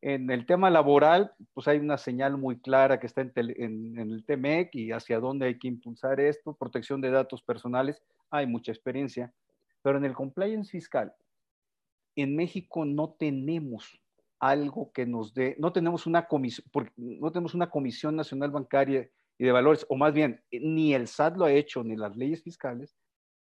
[0.00, 4.72] En el tema laboral, pues hay una señal muy clara que está en, el TMEC
[4.76, 6.54] y hacia dónde hay que impulsar esto.
[6.54, 9.34] Protección de datos personales, hay mucha experiencia.
[9.82, 11.12] Pero en el compliance fiscal,
[12.14, 14.00] en México no tenemos
[14.38, 16.64] algo que nos dé, no tenemos una comisión,
[16.96, 21.38] no tenemos una comisión nacional bancaria y de valores, o más bien, ni el SAT
[21.38, 22.96] lo ha hecho, ni las leyes fiscales,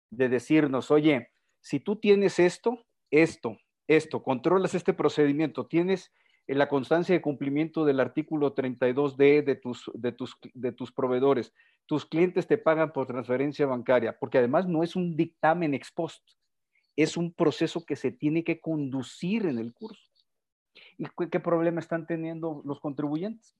[0.09, 6.11] de decirnos, oye, si tú tienes esto, esto, esto, controlas este procedimiento, tienes
[6.47, 11.53] la constancia de cumplimiento del artículo 32D de tus, de, tus, de tus proveedores.
[11.85, 16.23] Tus clientes te pagan por transferencia bancaria, porque además no es un dictamen ex post,
[16.95, 20.01] es un proceso que se tiene que conducir en el curso.
[20.97, 23.55] ¿Y qué problema están teniendo los contribuyentes?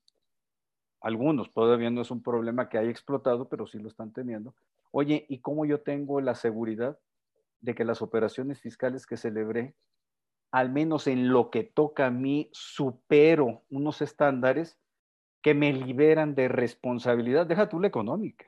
[1.02, 4.54] Algunos, todavía no es un problema que haya explotado, pero sí lo están teniendo.
[4.92, 7.00] Oye, ¿y cómo yo tengo la seguridad
[7.62, 9.76] de que las operaciones fiscales que celebré
[10.52, 14.80] al menos en lo que toca a mí, supero unos estándares
[15.42, 18.46] que me liberan de responsabilidad, deja tú la económica,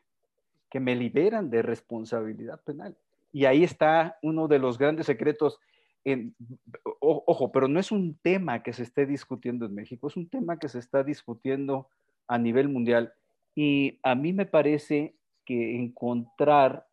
[0.69, 2.97] que me liberan de responsabilidad penal.
[3.31, 5.59] Y ahí está uno de los grandes secretos.
[6.99, 10.57] Ojo, pero no es un tema que se esté discutiendo en México, es un tema
[10.57, 11.87] que se está discutiendo
[12.27, 13.13] a nivel mundial.
[13.55, 15.15] Y a mí me parece
[15.53, 16.87] encontrar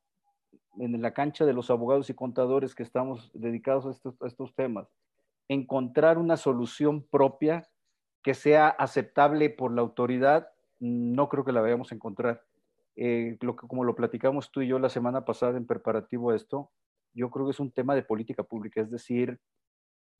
[0.78, 4.54] en la cancha de los abogados y contadores que estamos dedicados a estos, a estos
[4.54, 4.88] temas,
[5.48, 7.68] encontrar una solución propia
[8.22, 10.48] que sea aceptable por la autoridad,
[10.80, 12.44] no creo que la vayamos a encontrar.
[12.96, 16.36] Eh, lo que, como lo platicamos tú y yo la semana pasada en preparativo a
[16.36, 16.70] esto,
[17.14, 19.40] yo creo que es un tema de política pública, es decir,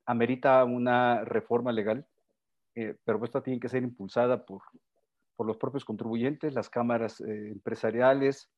[0.06, 2.06] amerita una reforma legal,
[2.74, 4.62] eh, pero esta tiene que ser impulsada por,
[5.38, 8.50] por los propios contribuyentes, las cámaras eh, empresariales.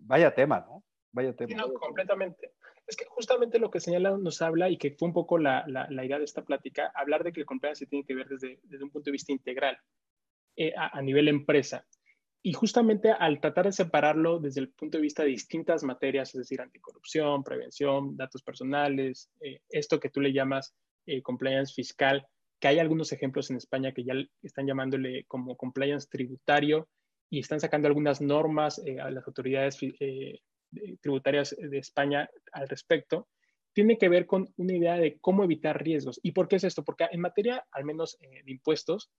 [0.00, 0.84] vaya tema, ¿no?
[1.10, 1.56] Vaya tema.
[1.56, 2.52] no, completamente.
[2.86, 6.04] Es que justamente lo que señala nos habla y que fue un poco la, la,
[6.04, 8.84] idea de esta plática, hablar de que el compliance se tiene que ver desde, desde
[8.84, 9.76] un punto de vista integral
[10.54, 11.84] eh, a, a, nivel empresa.
[12.44, 16.38] Y justamente al tratar de separarlo desde el punto de vista de distintas materias, es
[16.38, 20.72] decir, anticorrupción, prevención, datos personales, eh, esto que tú le llamas
[21.06, 22.24] eh, compliance fiscal,
[22.60, 26.88] que hay algunos ejemplos en España que ya están llamándole como compliance tributario
[27.30, 29.78] y están sacando algunas normas a las autoridades
[31.00, 33.28] tributarias de España al respecto,
[33.76, 36.18] tiene que ver con una idea de cómo evitar riesgos.
[36.22, 36.82] ¿Y por qué es esto?
[36.82, 39.10] Porque en materia, al menos eh, de impuestos,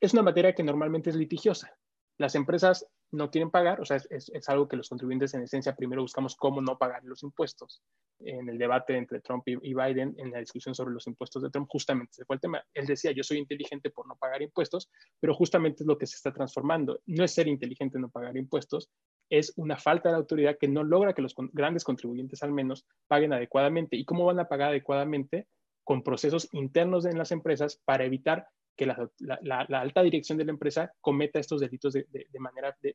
[0.00, 1.72] es una materia que normalmente es litigiosa.
[2.18, 6.02] Las empresas no quieren pagar, o sea, es, algo que los contribuyentes en esencia primero
[6.02, 7.82] buscamos cómo no pagar los impuestos.
[8.20, 11.68] En el debate entre Trump y, Biden, en la discusión sobre los impuestos de Trump,
[11.70, 12.64] justamente se fue el tema.
[12.72, 16.16] Él decía, yo soy inteligente por no pagar impuestos, pero justamente es lo que se
[16.16, 17.00] está transformando.
[17.06, 18.90] No es ser inteligente no pagar impuestos,
[19.32, 23.32] es una falta de autoridad que no logra que los grandes contribuyentes al menos paguen
[23.32, 23.96] adecuadamente.
[23.96, 25.48] ¿Y cómo van a pagar adecuadamente?
[25.84, 30.92] Con procesos internos en las empresas para evitar que la, alta dirección de la empresa
[31.00, 32.06] cometa estos delitos de,
[32.38, 32.94] manera de,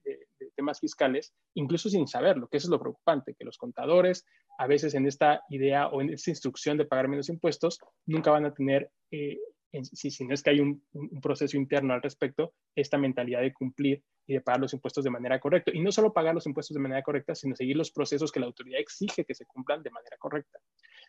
[0.56, 4.26] temas fiscales, incluso sin saberlo, que eso es lo preocupante, que los contadores
[4.58, 8.46] a veces en esta idea o en esta instrucción de pagar menos impuestos nunca van
[8.46, 9.38] a tener, eh,
[9.84, 10.82] si, si, no es que hay un,
[11.22, 15.40] proceso interno al respecto, esta mentalidad de cumplir y de pagar los impuestos de manera
[15.40, 15.72] correcta.
[15.74, 18.48] Y no solo pagar los impuestos de manera correcta, sino seguir los procesos que la
[18.48, 20.60] autoridad exige que se cumplan de manera correcta.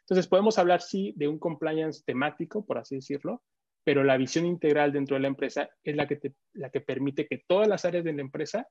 [0.01, 3.43] Entonces, podemos hablar, sí, de un compliance temático, por así decirlo,
[3.89, 6.21] pero la visión integral dentro de la empresa es la que,
[6.53, 8.69] la que permite que todas las áreas de la empresa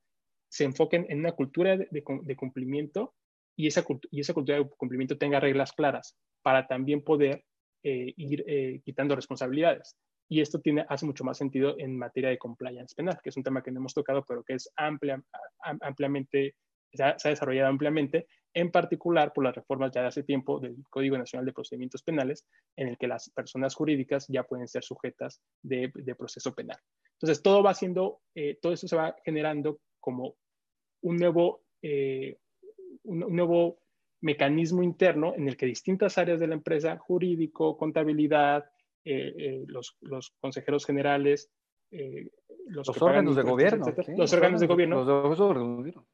[0.47, 3.15] se enfoquen en una cultura de, cumplimiento
[3.57, 7.43] y esa, y esa cultura de cumplimiento tenga reglas claras para también poder
[7.81, 9.97] eh, ir eh, quitando responsabilidades.
[10.29, 13.43] Y esto tiene, hace mucho más sentido en materia de compliance penal, que es un
[13.43, 15.19] tema que no hemos tocado, pero que es amplia,
[15.81, 16.53] ampliamente,
[16.93, 21.17] se ha, desarrollado ampliamente en particular por las reformas ya de hace tiempo del Código
[21.17, 25.91] Nacional de Procedimientos Penales, en el que las personas jurídicas ya pueden ser sujetas de,
[26.17, 26.77] proceso penal.
[27.13, 30.35] Entonces, todo va haciendo, eh, todo eso se va generando como
[31.01, 32.39] un nuevo, eh,
[33.03, 33.79] un, nuevo
[34.21, 38.65] mecanismo interno en el que distintas áreas de la empresa, jurídico, contabilidad,
[39.05, 41.51] eh, los, los, consejeros generales,
[42.65, 43.85] los, órganos de gobierno,
[44.17, 46.07] los órganos de gobierno, los órganos de gobierno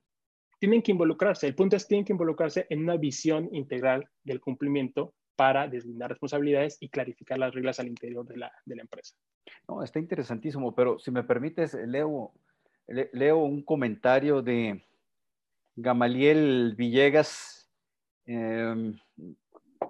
[0.63, 1.45] tienen que involucrarse.
[1.45, 6.12] El punto es que tienen que involucrarse en una visión integral del cumplimiento para deslindar
[6.12, 9.13] responsabilidades y clarificar las reglas al interior de la, de la empresa.
[9.67, 12.32] No, está interesantísimo, pero si me permites, leo,
[12.88, 14.82] leo un comentario de
[15.76, 17.69] Gamaliel Villegas.
[18.26, 18.93] Eh,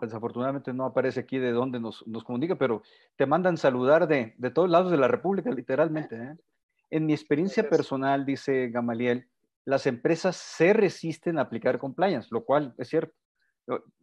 [0.02, 2.82] desafortunadamente no aparece aquí de dónde nos, nos comunica, pero
[3.16, 6.16] te mandan saludar de, de, todos lados de la República, literalmente.
[6.16, 6.36] ¿eh?
[6.90, 9.28] En mi experiencia personal, dice Gamaliel,
[9.66, 13.14] las empresas se resisten a aplicar compliance, lo cual es cierto.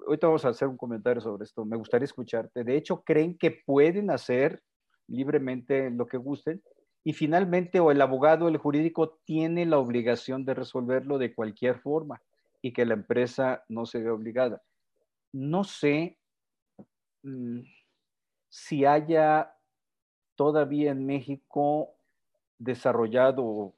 [0.06, 1.64] Ahorita vamos a hacer un comentario sobre esto.
[1.66, 2.64] Me gustaría escucharte.
[2.64, 4.62] De hecho, creen que pueden hacer
[5.06, 6.62] libremente lo que gusten
[7.04, 12.22] y finalmente o el abogado, el jurídico, tiene la obligación de resolverlo de cualquier forma
[12.62, 14.62] y que la empresa no se ve obligada.
[15.32, 16.18] No sé
[17.22, 17.60] mm,
[18.48, 19.54] si haya
[20.36, 21.94] todavía en México
[22.58, 23.74] desarrollado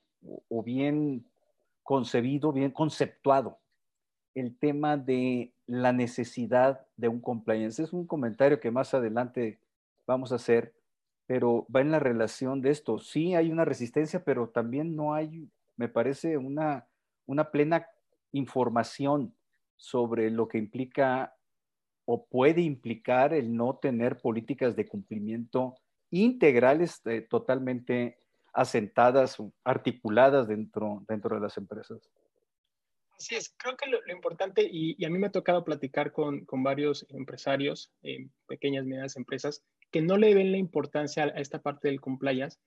[0.49, 1.27] o, bien
[1.83, 3.59] concebido, bien conceptuado
[4.35, 7.83] el tema de la necesidad de un compliance.
[7.83, 9.61] Es un comentario que más adelante
[10.07, 10.75] vamos a hacer,
[11.27, 12.99] pero va en la relación de esto.
[12.99, 16.87] Sí hay una resistencia, pero también no hay, me parece, una,
[17.27, 17.87] una plena
[18.33, 19.35] información
[19.77, 21.35] sobre lo que implica
[22.05, 25.77] o puede implicar el no tener políticas de cumplimiento
[26.11, 28.19] integrales eh, totalmente
[28.53, 32.11] asentadas, articuladas dentro, dentro de las empresas.
[33.19, 36.63] Así es, creo que lo, importante, y, a mí me ha tocado platicar con, con
[36.63, 39.63] varios empresarios, eh, pequeñas, medianas empresas,
[39.93, 42.59] que no le ven la importancia a, esta parte del compliance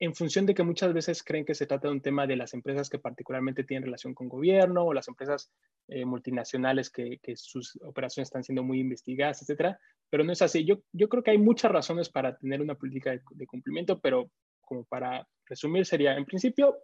[0.00, 2.52] en función de que muchas veces creen que se trata de un tema de las
[2.52, 5.50] empresas que particularmente tienen relación con gobierno o las empresas
[5.88, 9.78] eh, multinacionales que, sus operaciones están siendo muy investigadas, etcétera.
[10.10, 10.64] Pero no es así.
[10.64, 14.30] Yo, yo creo que hay muchas razones para tener una política de cumplimiento, pero
[14.64, 16.78] como para resumir, sería, en principio,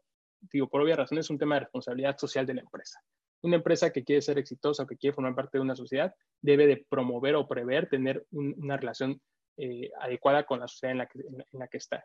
[0.52, 3.00] digo, por obvias razones, es un tema de responsabilidad social de la empresa.
[3.42, 6.66] Una empresa que quiere ser exitosa o que quiere formar parte de una sociedad debe
[6.66, 9.20] de promover o prever tener una relación
[9.56, 12.04] eh, adecuada con la sociedad en la, que, en, la, que, está.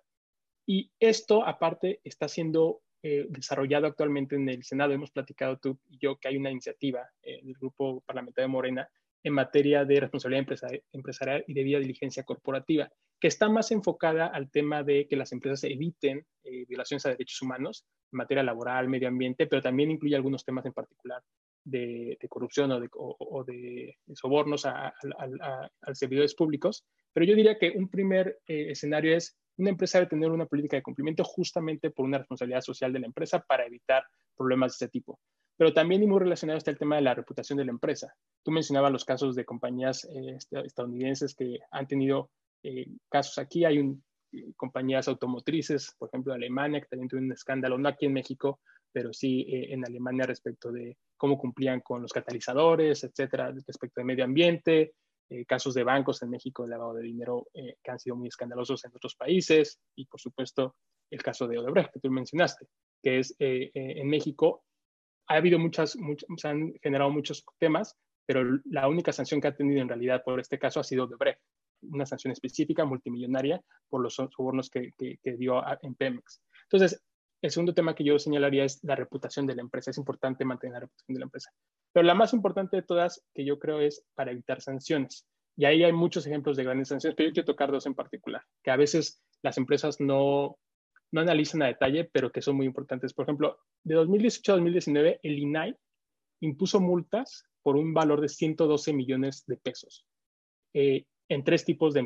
[0.65, 4.93] Y esto, aparte, está siendo eh, desarrollado actualmente en el Senado.
[4.93, 8.89] Hemos platicado tú y yo que hay una iniciativa eh, del Grupo Parlamentario de Morena
[9.25, 10.45] en materia de responsabilidad
[10.93, 15.31] empresarial y de vía diligencia corporativa, que está más enfocada al tema de que las
[15.31, 20.15] empresas eviten eh, violaciones a derechos humanos en materia laboral, medio ambiente, pero también incluye
[20.15, 21.23] algunos temas en particular
[21.63, 24.93] de, corrupción o de, sobornos a,
[25.93, 26.85] servidores públicos.
[27.11, 30.77] Pero yo diría que un primer eh, escenario es una empresa debe tener una política
[30.77, 34.03] de cumplimiento justamente por una responsabilidad social de la empresa para evitar
[34.37, 35.19] problemas de este tipo.
[35.57, 38.13] Pero también y muy relacionado está el tema de la reputación de la empresa.
[38.43, 42.29] Tú mencionabas los casos de compañías eh, estadounidenses que han tenido
[42.63, 43.63] eh, casos aquí.
[43.63, 48.13] Hay eh, compañías automotrices, por ejemplo, Alemania, que también tuvieron un escándalo, no aquí en
[48.13, 48.59] México,
[48.91, 54.23] pero sí en Alemania respecto de cómo cumplían con los catalizadores, etcétera, respecto de medio
[54.23, 54.93] ambiente,
[55.47, 58.91] casos de bancos en México de lavado de dinero que han sido muy escandalosos en
[58.95, 60.77] otros países y, por supuesto,
[61.11, 62.67] el caso de Odebrecht que tú mencionaste,
[63.03, 64.63] que es en México
[65.27, 65.97] ha habido muchas,
[66.37, 70.39] se han generado muchos temas, pero la única sanción que ha tenido en realidad por
[70.39, 71.41] este caso ha sido de Brecht,
[71.81, 76.41] una sanción específica multimillonaria por los sobornos que, que, dio en Pemex.
[76.63, 77.03] Entonces,
[77.41, 79.91] el segundo tema que yo señalaría es la reputación de la empresa.
[79.91, 81.51] Es importante mantener la reputación de la empresa.
[81.93, 85.27] Pero la más importante de todas, que yo creo, es para evitar sanciones.
[85.55, 88.41] Y ahí hay muchos ejemplos de grandes sanciones, pero yo quiero tocar dos en particular,
[88.63, 90.57] que a veces las empresas no,
[91.15, 93.13] no analizan a detalle, pero que son muy importantes.
[93.13, 95.73] Por ejemplo, de 2018 a 2019, el INAI
[96.41, 100.05] impuso multas por un valor de 112 millones de pesos
[100.73, 102.05] eh, en tres tipos de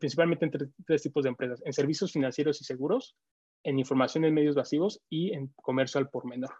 [0.00, 0.50] principalmente en
[0.84, 3.16] tres, tipos de empresas, en servicios financieros y seguros,
[3.64, 6.52] en información en medios masivos y en comercio al por menor.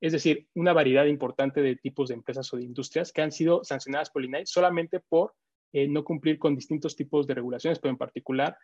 [0.00, 3.64] Es decir, una variedad importante de tipos de empresas o de industrias que han sido
[3.64, 5.34] sancionadas por el INAI solamente por
[5.72, 8.56] eh, no cumplir con distintos tipos de regulaciones, pero en particular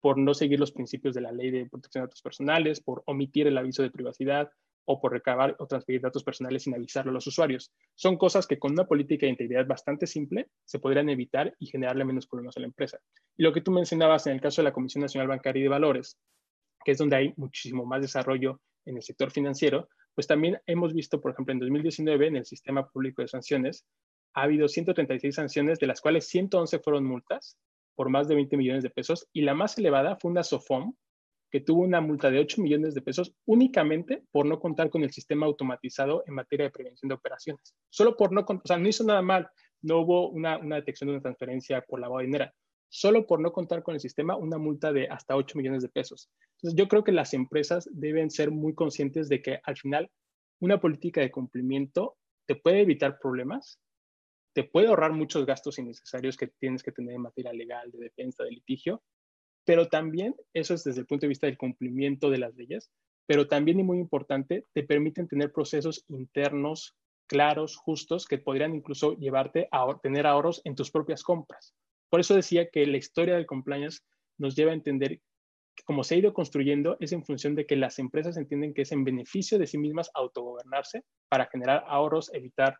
[0.00, 3.46] por no seguir los principios de la ley de protección de datos personales, por omitir
[3.46, 4.50] el aviso de privacidad
[4.86, 7.70] o por recabar o transferir datos personales sin avisarlo a los usuarios.
[7.94, 12.04] Son cosas que con una política de integridad bastante simple se podrían evitar y generarle
[12.04, 12.98] menos problemas a la empresa.
[13.36, 15.68] Y lo que tú mencionabas en el caso de la Comisión Nacional Bancaria y de
[15.68, 16.18] Valores,
[16.84, 21.20] que es donde hay muchísimo más desarrollo en el sector financiero, pues también hemos visto,
[21.20, 23.86] por ejemplo, en 2019 en el sistema público de sanciones,
[24.34, 27.56] ha habido 136 sanciones, de las cuales 111 fueron multas
[28.00, 30.94] por más de 20 millones de pesos y la más elevada fue una SOFOM
[31.50, 35.10] que tuvo una multa de 8 millones de pesos únicamente por no contar con el
[35.10, 37.74] sistema automatizado en materia de prevención de operaciones.
[37.90, 39.50] Solo por no, o sea, no hizo nada mal,
[39.82, 42.50] no hubo una, detección de una transferencia por lavado de dinero.
[42.88, 46.30] Solo por no contar con el sistema, una multa de hasta 8 millones de pesos.
[46.56, 50.10] Entonces, yo creo que las empresas deben ser muy conscientes de que al final
[50.58, 53.78] una política de cumplimiento te puede evitar problemas,
[54.52, 58.44] te puede ahorrar muchos gastos innecesarios que tienes que tener en materia legal, de defensa,
[58.44, 59.02] de litigio,
[59.64, 62.90] pero también, eso es desde el punto de vista del cumplimiento de las leyes,
[63.26, 66.96] pero también y muy importante, te permiten tener procesos internos
[67.28, 71.74] claros, justos, que podrían incluso llevarte a tener ahorros en tus propias compras.
[72.08, 74.00] Por eso decía que la historia del compliance
[74.36, 75.20] nos lleva a entender
[75.84, 78.92] como se ha ido construyendo es en función de que las empresas entienden que es
[78.92, 82.76] en beneficio de sí mismas autogobernarse para generar ahorros, evitar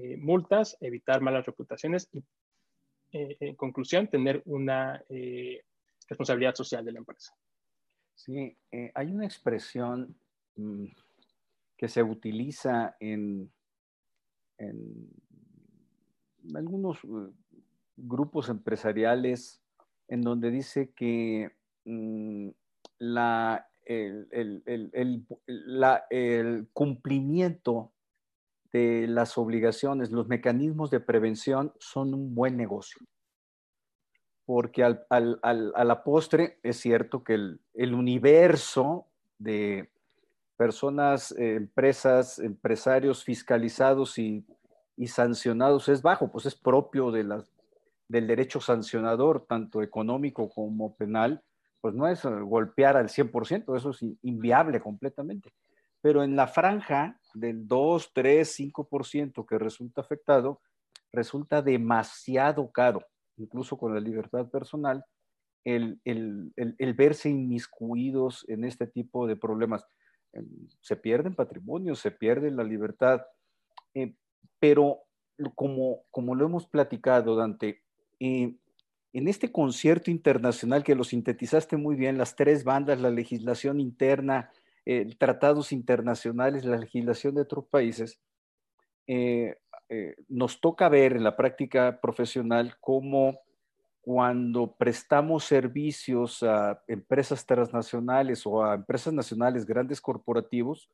[0.00, 2.22] eh, multas, evitar malas reputaciones y,
[3.10, 5.64] eh, en conclusión, tener una eh,
[6.08, 7.34] responsabilidad social de la empresa.
[8.14, 8.56] Sí,
[8.94, 10.16] hay una expresión
[10.54, 10.84] mm,
[11.76, 13.50] que se utiliza en,
[16.54, 16.98] algunos
[17.96, 19.60] grupos empresariales
[20.06, 21.50] en donde dice que
[21.84, 22.50] mm,
[22.98, 24.28] la, el,
[26.10, 27.92] el, cumplimiento
[28.72, 33.00] de las obligaciones, los mecanismos de prevención son un buen negocio.
[34.44, 39.06] Porque al, a la postre es cierto que el, universo
[39.38, 39.90] de
[40.56, 44.44] personas, eh, empresas, empresarios fiscalizados y,
[44.96, 47.52] y, sancionados es bajo, pues es propio de las,
[48.08, 51.42] del derecho sancionador, tanto económico como penal,
[51.80, 55.52] pues no es golpear al 100%, eso es inviable completamente.
[56.00, 60.60] Pero en la franja del 2, 3, 5% que resulta afectado,
[61.12, 63.00] resulta demasiado caro,
[63.36, 65.04] incluso con la libertad personal,
[65.64, 69.84] el, el, el, verse inmiscuidos en este tipo de problemas.
[70.80, 73.22] Se pierden patrimonios, se pierde la libertad,
[73.94, 74.14] eh,
[74.58, 75.00] pero
[75.54, 77.82] como, como lo hemos platicado, Dante,
[78.20, 78.54] eh,
[79.12, 84.50] en este concierto internacional que lo sintetizaste muy bien, las tres bandas, la legislación interna,
[84.90, 88.18] eh, tratados internacionales, la legislación de otros países,
[89.06, 89.54] eh,
[90.28, 93.38] nos toca ver en la práctica profesional cómo
[94.00, 100.88] cuando prestamos servicios a empresas transnacionales o a empresas nacionales, grandes corporativos,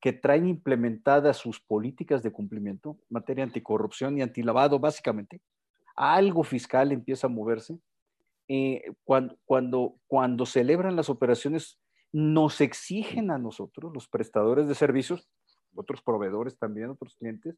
[0.00, 5.40] que traen implementadas sus políticas de cumplimiento en materia anticorrupción y antilavado, básicamente,
[5.96, 7.76] algo fiscal empieza a moverse.
[8.46, 11.80] Eh, cuando, cuando, cuando celebran las operaciones,
[12.12, 15.28] nos exigen a nosotros, los prestadores de servicios,
[15.74, 17.56] otros proveedores también, otros clientes,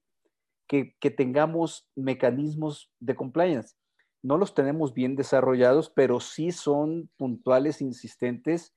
[0.66, 3.74] que, que tengamos mecanismos de compliance.
[4.22, 8.74] No los tenemos bien desarrollados, pero sí son puntuales, insistentes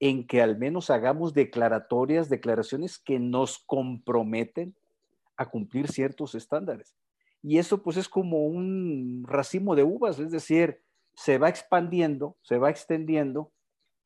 [0.00, 4.74] en que al menos hagamos declaratorias, declaraciones que nos comprometen
[5.36, 6.96] a cumplir ciertos estándares.
[7.42, 10.82] Y eso pues es como un racimo de uvas, es decir,
[11.14, 13.52] se va expandiendo, se va extendiendo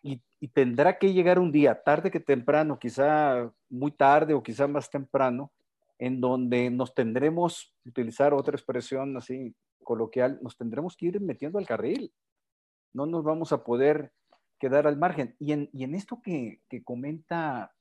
[0.05, 4.91] y, tendrá que llegar un día, tarde que temprano, quizá muy tarde o quizá más
[4.91, 5.51] temprano,
[5.99, 11.67] en donde nos tendremos, utilizar otra expresión así coloquial, nos tendremos que ir metiendo al
[11.67, 12.13] carril.
[12.93, 14.13] No nos vamos a poder
[14.59, 15.35] quedar al margen.
[15.39, 17.73] Y en, esto que, comenta,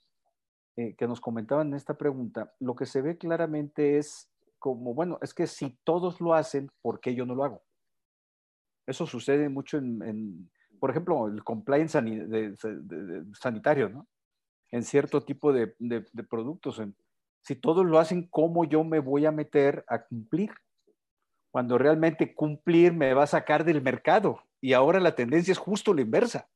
[0.78, 5.20] eh, que nos comentaban en esta pregunta, lo que se ve claramente es como, bueno,
[5.22, 7.64] es que si todos lo hacen, ¿por qué yo no lo hago?
[8.88, 10.50] Eso sucede mucho en,
[10.84, 11.98] por ejemplo, el compliance
[13.40, 14.06] sanitario, ¿no?
[14.70, 15.74] En cierto tipo de,
[16.30, 16.82] productos.
[17.42, 20.52] si todos lo hacen, ¿cómo yo me voy a meter a cumplir?
[21.52, 24.42] Cuando realmente cumplir me va a sacar del mercado.
[24.60, 26.50] Y ahora la tendencia es justo la inversa,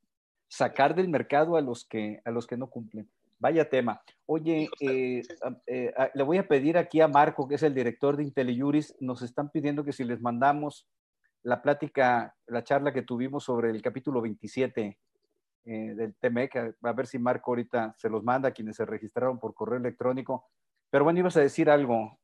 [0.49, 3.09] sacar del mercado a los que, a los que no cumplen.
[3.39, 4.01] Vaya tema.
[4.25, 5.21] Oye, eh,
[5.67, 9.21] eh, le voy a pedir aquí a Marco, que es el director de IntelliJuris, nos
[9.21, 10.86] están pidiendo que si les mandamos
[11.43, 14.97] la plática, la charla que tuvimos sobre el capítulo 27
[15.65, 19.39] eh, del TMEC, a, ver si Marco ahorita se los manda a quienes se registraron
[19.39, 20.49] por correo electrónico.
[20.89, 22.19] Pero bueno, ibas a decir algo,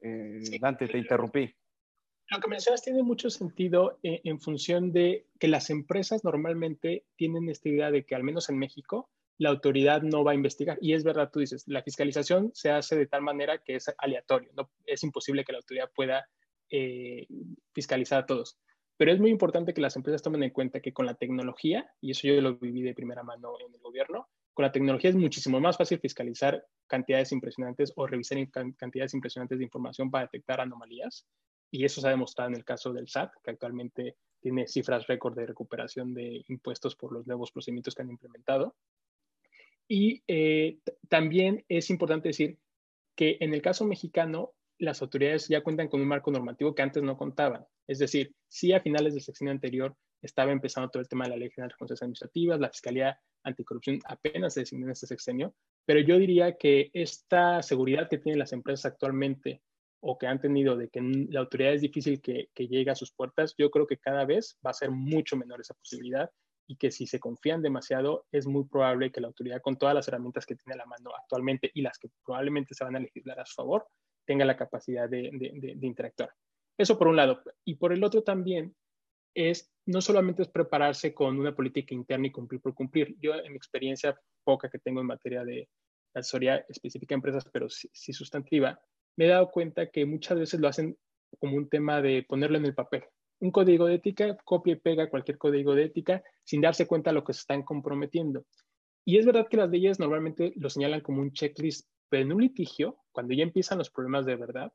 [0.62, 1.54] Dante, te interrumpí.
[2.30, 7.68] Lo que mencionas tiene mucho sentido en función de que las empresas normalmente tienen esta
[7.68, 10.78] idea de que al menos en México, la autoridad no va a investigar.
[10.82, 14.52] Y es verdad, tú dices, la fiscalización se hace de tal manera que es aleatorio,
[14.56, 16.28] no es imposible que la autoridad pueda
[16.70, 17.28] eh,
[17.74, 18.58] fiscalizar a todos.
[18.98, 22.12] Pero es muy importante que las empresas tomen en cuenta que con la tecnología, y
[22.12, 25.60] eso yo lo viví de primera mano en el gobierno, con la tecnología es muchísimo
[25.60, 28.38] más fácil fiscalizar cantidades impresionantes o revisar
[28.78, 31.26] cantidades impresionantes de información para detectar anomalías.
[31.72, 35.36] Y eso se ha demostrado en el caso del SAT, que actualmente tiene cifras récord
[35.36, 38.76] de recuperación de impuestos por los nuevos procedimientos que han implementado.
[39.88, 40.78] Y eh,
[41.10, 42.60] también es importante decir
[43.16, 47.02] que en el caso mexicano, las autoridades ya cuentan con un marco normativo que antes
[47.04, 47.66] no contaban.
[47.88, 51.38] Es decir, sí a finales del sexenio anterior estaba empezando todo el tema de la
[51.38, 55.54] Ley General de Responsabilidades Administrativas, la Fiscalía Anticorrupción apenas se designó en este sexenio,
[55.86, 59.62] pero yo diría que esta seguridad que tienen las empresas actualmente
[60.00, 63.12] o que han tenido de que la autoridad es difícil que, que llegue a sus
[63.12, 66.30] puertas, yo creo que cada vez va a ser mucho menor esa posibilidad
[66.68, 70.08] y que si se confían demasiado, es muy probable que la autoridad, con todas las
[70.08, 73.40] herramientas que tiene a la mano actualmente y las que probablemente se van a legislar
[73.40, 73.88] a su favor,
[74.26, 75.30] tenga la capacidad de,
[75.82, 76.32] interactuar.
[76.78, 77.42] Eso por un lado.
[77.66, 78.76] Y por el otro también,
[79.36, 83.16] es no solamente es prepararse con una política interna y cumplir por cumplir.
[83.20, 85.68] Yo, en mi experiencia poca que tengo en materia de
[86.14, 88.80] asesoría específica a empresas, pero sí, sustantiva,
[89.18, 90.98] me he dado cuenta que muchas veces lo hacen
[91.40, 93.04] como un tema de ponerlo en el papel.
[93.40, 97.16] Un código de ética, copia y pega cualquier código de ética sin darse cuenta de
[97.16, 98.46] lo que se están comprometiendo.
[99.06, 102.42] Y es verdad que las leyes normalmente lo señalan como un checklist, pero en un
[102.42, 104.74] litigio, cuando ya empiezan los problemas de verdad,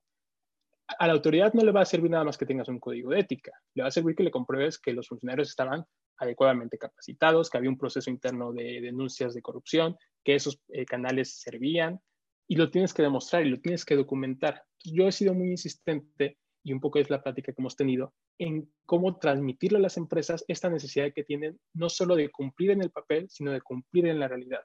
[0.98, 3.20] a la autoridad no le va a servir nada más que tengas un código de
[3.20, 3.52] ética.
[3.74, 5.84] Le va a servir que le compruebes que los funcionarios estaban
[6.16, 11.40] adecuadamente capacitados, que había un proceso interno de denuncias de corrupción, que esos eh, canales
[11.40, 12.00] servían
[12.48, 14.64] y lo tienes que demostrar y lo tienes que documentar.
[14.82, 18.72] Yo he sido muy insistente y un poco es la plática que hemos tenido en
[18.86, 22.90] cómo transmitirle a las empresas esta necesidad que tienen no solo de cumplir en el
[22.90, 24.62] papel, sino de cumplir en la realidad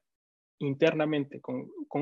[0.60, 1.42] internamente,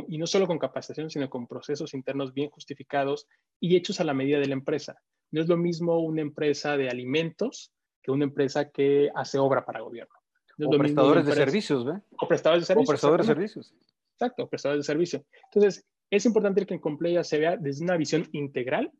[0.08, 3.28] y no solo con capacitación, sino con procesos internos bien justificados
[3.60, 5.02] y hechos a la medida de la empresa.
[5.32, 9.82] No es lo mismo una empresa de alimentos que una empresa que hace obra para
[9.82, 10.14] gobierno.
[10.60, 11.86] o prestadores de servicios.
[12.20, 12.89] O prestadores de servicios.
[12.89, 13.76] O prestadores de servicios.
[14.14, 15.26] Exacto, prestadores de servicio.
[15.45, 18.91] Entonces, es importante que en Complaya se vea desde una visión integral,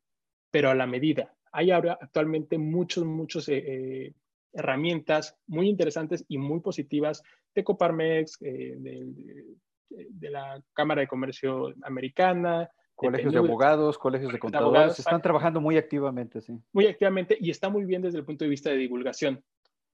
[0.50, 1.34] pero a la medida.
[1.52, 4.14] Hay ahora actualmente muchos, muchos eh, eh,
[4.54, 7.24] herramientas muy interesantes y muy positivas
[7.54, 12.70] de Coparmex, eh, de, la Cámara de Comercio Americana.
[12.96, 16.54] Colegios de, abogados, colegios de contadores, están trabajando muy activamente, sí.
[16.72, 19.44] Muy activamente y está muy bien desde el punto de vista de divulgación,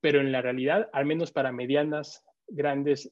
[0.01, 3.09] pero en la realidad, al menos para medianas, grandes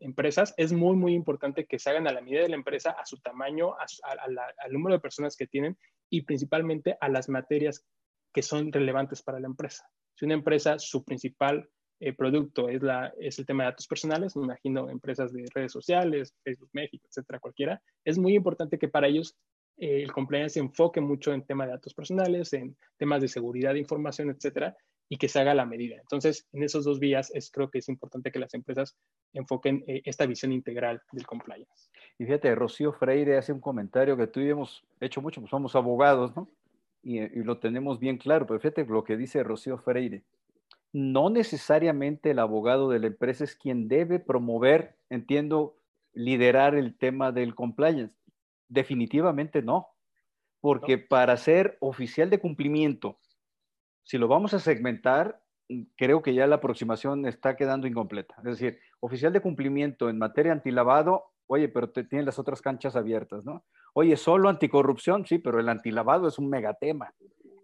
[0.00, 3.06] empresas, es muy, muy importante que se hagan a la medida de la empresa, a
[3.06, 5.76] su tamaño, al número de personas que tienen
[6.10, 7.84] y principalmente a las materias
[8.32, 9.88] que son relevantes para la empresa.
[10.16, 11.68] Si una empresa, su principal
[12.00, 15.72] eh, producto es, la, es el tema de datos personales, me imagino empresas de redes
[15.72, 19.36] sociales, Facebook México, etcétera, cualquiera, es muy importante que para ellos
[19.78, 23.74] eh, el compliance se enfoque mucho en tema de datos personales, en temas de seguridad
[23.74, 24.76] de información, etcétera,
[25.08, 25.96] y que se haga la medida.
[26.00, 28.96] Entonces, en esos dos vías es, creo que es importante que las empresas
[29.32, 31.90] enfoquen eh, esta visión integral del compliance.
[32.18, 35.76] Y fíjate, Rocío Freire hace un comentario que tú y hemos hecho mucho, pues somos
[35.76, 36.48] abogados, ¿no?
[37.06, 40.24] Y, lo tenemos bien claro, pero fíjate lo que dice Rocío Freire.
[40.92, 45.76] No necesariamente el abogado de la empresa es quien debe promover, entiendo,
[46.12, 48.16] liderar el tema del compliance.
[48.68, 49.86] Definitivamente no,
[50.60, 53.20] porque para ser oficial de cumplimiento,
[54.02, 55.40] si lo vamos a segmentar,
[55.96, 58.34] creo que ya la aproximación está quedando incompleta.
[58.38, 62.96] Es decir, oficial de cumplimiento en materia antilavado, oye, pero te, tienen las otras canchas
[62.96, 63.64] abiertas, ¿no?
[63.94, 67.12] Oye, solo anticorrupción, sí, pero el antilavado es un megatema.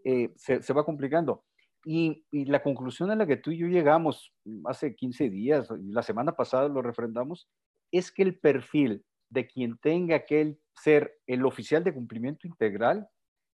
[0.04, 1.44] Eh, se, va complicando.
[1.84, 4.32] Y, la conclusión a la que tú y yo llegamos
[4.64, 7.48] hace 15 días, la semana pasada lo refrendamos,
[7.90, 13.08] es que el perfil de quien tenga que ser el oficial de cumplimiento integral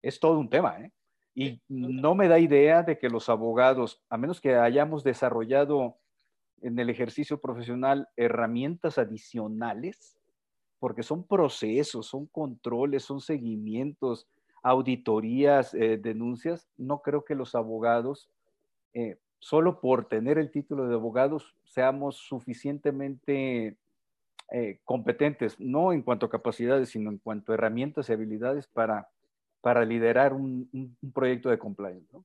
[0.02, 0.80] es todo un tema.
[0.82, 0.92] ¿eh?
[1.36, 5.98] Y no me da idea de que los abogados, a menos que hayamos desarrollado
[6.64, 10.18] en el ejercicio profesional herramientas adicionales,
[10.80, 14.28] porque son procesos, son controles, son seguimientos,
[14.64, 16.70] auditorías, eh, denuncias.
[16.78, 18.30] No creo que los abogados,
[18.94, 23.78] eh, solo por tener el título de abogados, seamos suficientemente
[24.52, 29.10] eh, competentes, no en cuanto a capacidades, sino en cuanto a herramientas y habilidades para,
[29.62, 32.18] para liderar un, un proyecto de compliance.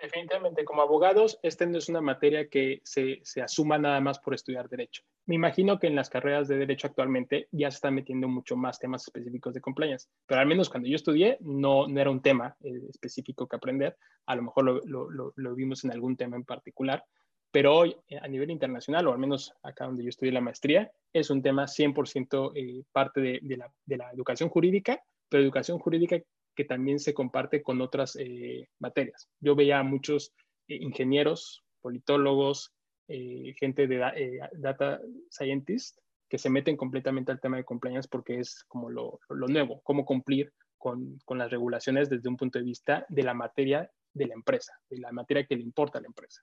[0.00, 4.32] Definitivamente, como abogados, esta no es una materia que se, se, asuma nada más por
[4.32, 5.02] estudiar derecho.
[5.26, 8.78] Me imagino que en las carreras de derecho actualmente ya se están metiendo mucho más
[8.78, 12.56] temas específicos de compliance, pero al menos cuando yo estudié no, no era un tema
[12.60, 13.96] eh, específico que aprender.
[14.26, 17.04] A lo mejor lo, lo, lo, vimos en algún tema en particular,
[17.50, 20.92] pero hoy eh, a nivel internacional, o al menos acá donde yo estudié la maestría,
[21.12, 26.20] es un tema 100% eh, parte de, la, de la educación jurídica, pero educación jurídica
[26.58, 29.30] que también se comparte con otras eh, materias.
[29.38, 30.34] Yo veía a muchos
[30.66, 32.74] eh, ingenieros, politólogos,
[33.06, 35.00] eh, gente de data
[35.30, 40.04] scientist que se meten completamente al tema de compliance porque es como lo, nuevo, cómo
[40.04, 44.72] cumplir con, las regulaciones desde un punto de vista de la materia de la empresa,
[44.90, 46.42] de la materia que le importa a la empresa.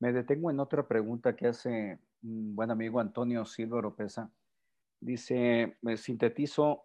[0.00, 4.28] Me detengo en otra pregunta que hace un buen amigo Antonio Silva Oropesa.
[4.98, 6.84] Dice, me sintetizo,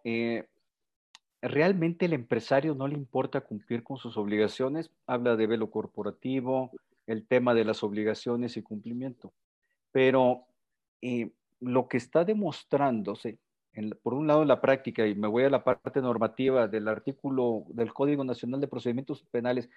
[1.44, 6.70] realmente el empresario no le importa cumplir con sus obligaciones, habla de velo corporativo,
[7.06, 9.32] el tema de las obligaciones y cumplimiento.
[9.92, 10.46] Pero
[11.02, 11.30] eh,
[11.60, 13.38] lo que está demostrándose,
[14.02, 17.64] por un lado en la práctica, y me voy a la parte normativa del artículo
[17.68, 19.68] del Código Nacional de Procedimientos Penales,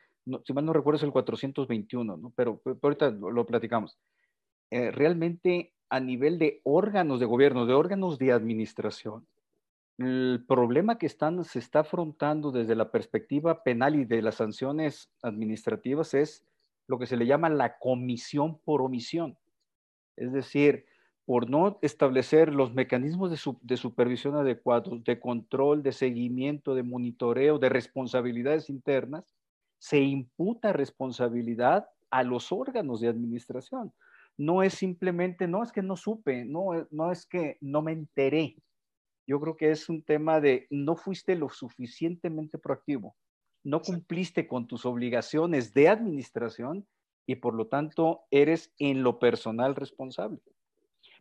[0.46, 2.32] si mal no recuerdo es el 421, ¿no?
[2.36, 3.98] pero, ahorita lo, platicamos.
[4.70, 9.28] Eh, realmente a nivel de órganos de gobierno, de órganos de administración,
[9.98, 16.14] el problema que se está afrontando desde la perspectiva penal y de las sanciones administrativas
[16.14, 16.46] es
[16.88, 19.38] lo que se le llama la comisión por omisión.
[20.16, 20.86] Es decir,
[21.26, 23.32] por no establecer los mecanismos
[23.62, 29.36] de, supervisión adecuados, de control, de seguimiento, de monitoreo, de responsabilidades internas,
[29.80, 33.92] se imputa responsabilidad a los órganos de administración.
[34.38, 38.56] No es simplemente, no es que no supe, no, no es que no me enteré,
[39.28, 43.16] yo creo que es un tema de no fuiste lo suficientemente proactivo,
[43.64, 46.88] no cumpliste con tus obligaciones de administración
[47.26, 50.40] y por lo tanto eres en lo personal responsable.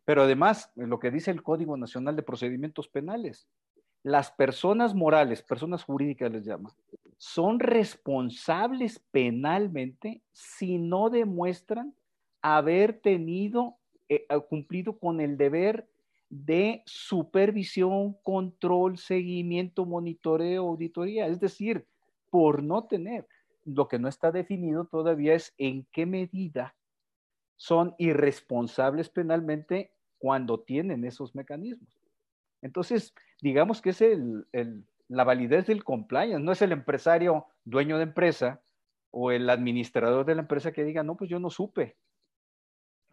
[0.05, 3.49] Pero además, lo que dice el Código Nacional de Procedimientos Penales,
[4.05, 6.71] las personas morales, personas jurídicas les llama,
[7.19, 11.93] son responsables penalmente si no demuestran
[12.41, 13.79] haber tenido,
[14.09, 15.89] eh, cumplido con el deber
[16.29, 21.27] de supervisión, control, seguimiento, monitoreo, auditoría.
[21.27, 21.87] Es decir,
[22.31, 23.27] por no tener,
[23.65, 26.75] lo que no está definido todavía es en qué medida
[27.57, 31.89] son irresponsables penalmente cuando tienen esos mecanismos.
[32.63, 34.03] Entonces, digamos que es
[35.09, 38.61] la validez del compliance, no es el empresario dueño de empresa
[39.11, 41.97] o el administrador de la empresa que diga, no, pues yo no supe,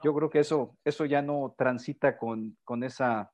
[0.04, 3.32] yo creo que eso, eso ya no transita con, con, esa,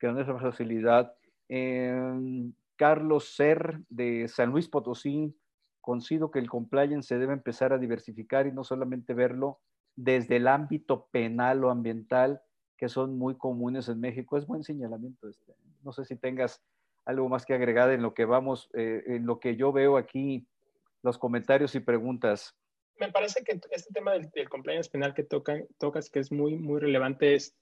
[0.00, 1.14] con esa facilidad.
[1.48, 5.36] Em, Carlos Ser de San Luis Potosí,
[5.80, 9.60] considero que el compliance se debe empezar a diversificar y no solamente verlo
[9.96, 12.40] desde el ámbito penal o ambiental,
[12.76, 14.36] que son muy comunes en México.
[14.36, 15.54] Es buen señalamiento este.
[15.82, 16.62] No sé si tengas
[17.04, 20.46] algo más que agregar en lo que vamos, eh, en lo que yo veo aquí,
[21.02, 22.56] los comentarios y preguntas
[22.98, 26.80] me parece que este tema del, compliance penal que tocan, tocas, que es muy, muy
[26.80, 27.56] relevante, es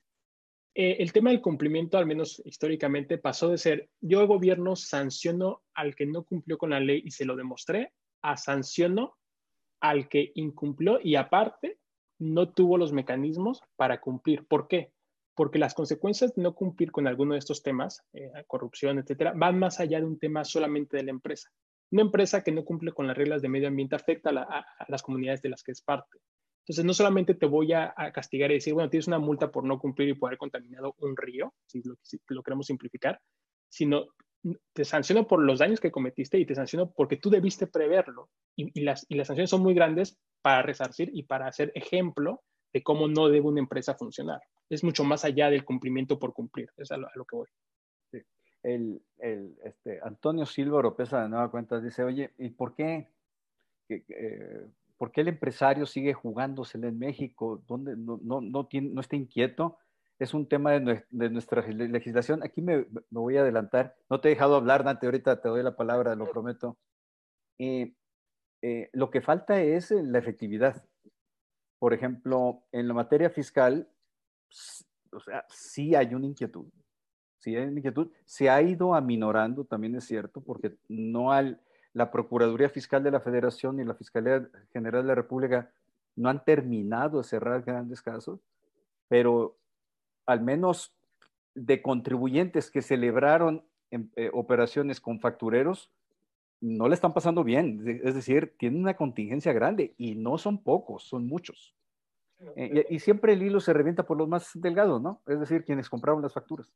[0.74, 5.94] eh, el tema del cumplimiento, al menos históricamente, pasó de ser yo gobierno sanciono al
[5.94, 9.16] que no cumplió con la ley y se lo demostré, a sanciono
[9.80, 11.78] al que incumplió y aparte
[12.18, 14.46] no tuvo los mecanismos para cumplir.
[14.46, 14.92] ¿Por qué?
[15.34, 19.58] Porque las consecuencias de no cumplir con alguno de estos temas, eh, corrupción, etcétera, van
[19.58, 21.50] más allá de un tema solamente de la empresa.
[21.92, 25.42] Una empresa que no cumple con las reglas de medio ambiente afecta a, las comunidades
[25.42, 26.18] de las que es parte.
[26.62, 29.78] Entonces, no solamente te voy a, castigar y decir, bueno, tienes una multa por no
[29.78, 33.20] cumplir y por haber contaminado un río, si lo, queremos simplificar,
[33.68, 34.06] sino
[34.72, 38.30] te sanciono por los daños que cometiste y te sanciono porque tú debiste preverlo.
[38.56, 43.28] Y, las, sanciones son muy grandes para resarcir y para hacer ejemplo de cómo no
[43.28, 44.40] debe una empresa funcionar.
[44.70, 47.48] Es mucho más allá del cumplimiento por cumplir, es a lo que voy
[48.62, 53.08] el, el este, Antonio Silva Oropesa de Nueva Cuenta dice, oye, ¿y por qué,
[53.88, 57.62] eh, por qué el empresario sigue jugándosela en México?
[57.66, 59.78] ¿Dónde no, no, no, tiene, no está inquieto?
[60.18, 62.42] Es un tema de, de nuestra legislación.
[62.44, 63.96] Aquí me, voy a adelantar.
[64.08, 66.76] No te he dejado hablar, Dante, ahorita te doy la palabra, lo prometo.
[67.58, 67.94] Eh,
[68.60, 70.84] eh, lo que falta es la efectividad.
[71.80, 73.88] Por ejemplo, en la materia fiscal,
[75.10, 76.66] o sea, sí hay una inquietud
[77.42, 81.60] sí hay inquietud, se ha ido aminorando, también es cierto, porque no al,
[81.92, 85.70] la Procuraduría Fiscal de la Federación y la Fiscalía General de la República
[86.14, 88.40] no han terminado de cerrar grandes casos,
[89.08, 89.56] pero
[90.24, 90.94] al menos
[91.54, 95.90] de contribuyentes que celebraron eh, operaciones con factureros,
[96.60, 98.00] no le están pasando bien.
[98.04, 101.74] Es decir, tienen una contingencia grande y no son pocos, son muchos.
[102.56, 105.20] Eh, y, y, siempre el hilo se revienta por los más delgados, ¿no?
[105.26, 106.72] Es decir, quienes compraron las facturas.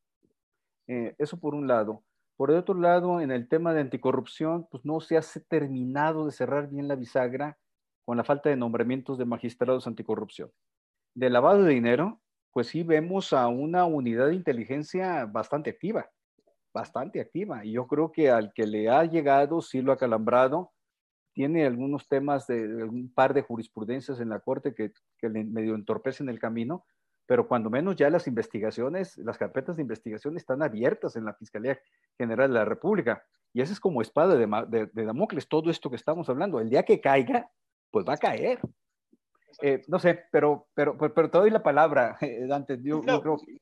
[0.89, 2.05] Eh, eso por un lado.
[2.37, 6.33] Por el otro lado, en el tema de anticorrupción, pues no se ha terminado de
[6.33, 7.59] cerrar bien la bisagra
[8.05, 10.51] con la falta de nombramientos de magistrados anticorrupción.
[11.15, 12.21] De lavado de dinero,
[12.53, 16.09] pues sí vemos a una unidad de inteligencia bastante activa,
[16.73, 17.65] bastante activa.
[17.65, 20.73] Y yo creo que al que le ha llegado, sí lo ha calambrado,
[21.33, 25.75] tiene algunos temas de, un par de jurisprudencias en la Corte que, que le medio
[25.75, 26.87] entorpecen el camino,
[27.27, 31.79] pero cuando menos ya las investigaciones, las carpetas de investigación están abiertas en la Fiscalía
[32.17, 33.25] General de la República.
[33.53, 36.61] Y esa es como espada de, Damocles, todo esto que estamos hablando.
[36.61, 37.51] El día que caiga,
[37.91, 38.61] pues va a caer.
[39.61, 42.79] Eh, no sé, pero, pero, pero, te doy la palabra, eh, Dante.
[42.83, 43.59] Yo, creo que...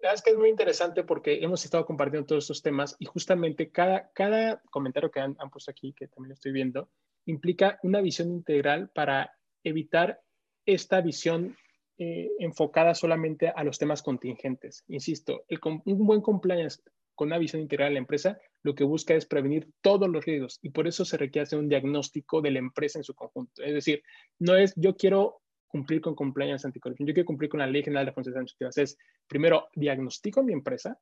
[0.00, 4.10] Es que es muy interesante porque hemos estado compartiendo todos estos temas y justamente cada,
[4.12, 6.88] cada comentario que han, han puesto aquí, que también estoy viendo,
[7.26, 10.20] implica una visión integral para evitar
[10.64, 11.56] esta visión
[11.98, 14.84] eh, enfocada solamente a los temas contingentes.
[14.88, 16.80] Insisto, un buen compliance
[17.14, 20.58] con una visión integral de la empresa lo que busca es prevenir todos los riesgos
[20.62, 23.62] y por eso se requiere hacer un diagnóstico de la empresa en su conjunto.
[23.62, 24.02] Es decir,
[24.38, 28.04] no es yo quiero cumplir con compliance anticorrupción, yo quiero cumplir con la ley general
[28.04, 28.78] de responsabilidad administrativas.
[28.78, 30.98] Es primero diagnostico mi empresa,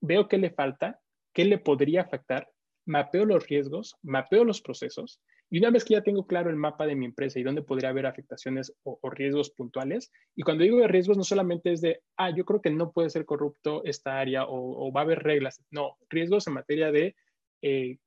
[0.00, 1.00] veo qué le falta
[1.32, 2.48] qué le podría afectar,
[2.86, 5.20] mapeo los riesgos, mapeo los procesos
[5.50, 7.90] y una vez que ya tengo claro el mapa de mi empresa y dónde podría
[7.90, 12.30] haber afectaciones o, riesgos puntuales, y cuando digo de riesgos no solamente es de, ah,
[12.30, 15.96] yo creo que no puede ser corrupto esta área o, va a haber reglas, no,
[16.08, 17.16] riesgos en materia de
[17.62, 17.98] eh,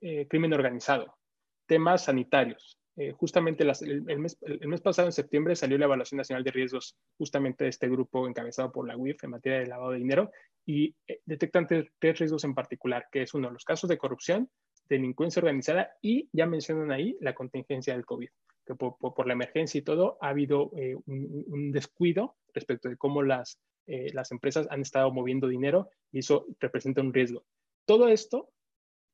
[0.00, 1.18] eh, crimen organizado,
[1.66, 4.36] temas sanitarios, eh, justamente el, mes,
[4.82, 8.86] pasado, en septiembre, salió la Evaluación Nacional de Riesgos justamente de este grupo encabezado por
[8.88, 10.30] la UIF en materia de lavado de dinero
[10.66, 10.94] y
[11.24, 14.50] detectan tres, riesgos en particular, que es uno, los casos de corrupción,
[14.90, 18.28] delincuencia organizada y ya mencionan ahí la contingencia del COVID,
[18.66, 23.58] que por, la emergencia y todo ha habido eh, un, descuido respecto de cómo las,
[23.86, 27.44] las empresas han estado moviendo dinero y eso representa un riesgo.
[27.86, 28.52] Todo esto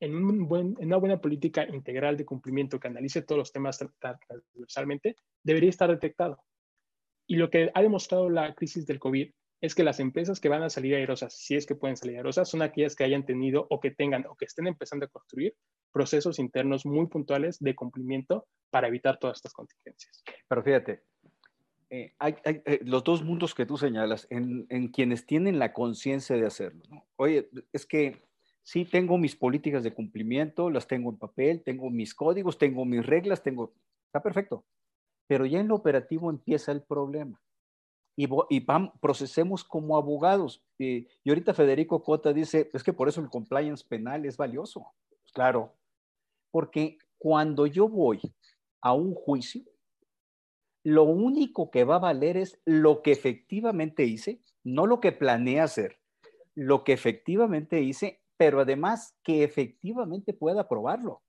[0.00, 3.78] en, un buen, en una buena política integral de cumplimiento que analice todos los temas
[3.98, 6.42] transversalmente, debería estar detectado.
[7.26, 10.62] Y lo que ha demostrado la crisis del COVID es que las empresas que van
[10.62, 13.80] a salir aerosas, si es que pueden salir aerosas, son aquellas que hayan tenido o
[13.80, 15.54] que tengan o que estén empezando a construir
[15.92, 20.22] procesos internos muy puntuales de cumplimiento para evitar todas estas contingencias.
[20.48, 21.02] Pero fíjate,
[21.88, 26.36] eh, hay, eh, los dos mundos que tú señalas en, en quienes tienen la conciencia
[26.36, 26.82] de hacerlo.
[27.16, 28.26] Oye, es que
[28.66, 33.06] Sí, tengo mis políticas de cumplimiento, las tengo en papel, tengo mis códigos, tengo mis
[33.06, 33.72] reglas, tengo...
[34.06, 34.64] Está perfecto.
[35.28, 37.40] Pero ya en lo operativo empieza el problema.
[38.16, 38.66] Y, y
[39.00, 40.62] procesemos como abogados.
[40.78, 44.86] Y, y, ahorita Federico Cota dice, es que por eso el compliance penal es valioso.
[45.08, 45.74] Pues claro,
[46.50, 48.20] porque cuando yo voy
[48.80, 49.62] a un juicio,
[50.82, 55.60] lo único que va a valer es lo que efectivamente hice, no lo que planeé
[55.60, 55.98] hacer,
[56.54, 61.22] lo que efectivamente hice pero además que efectivamente pueda probarlo.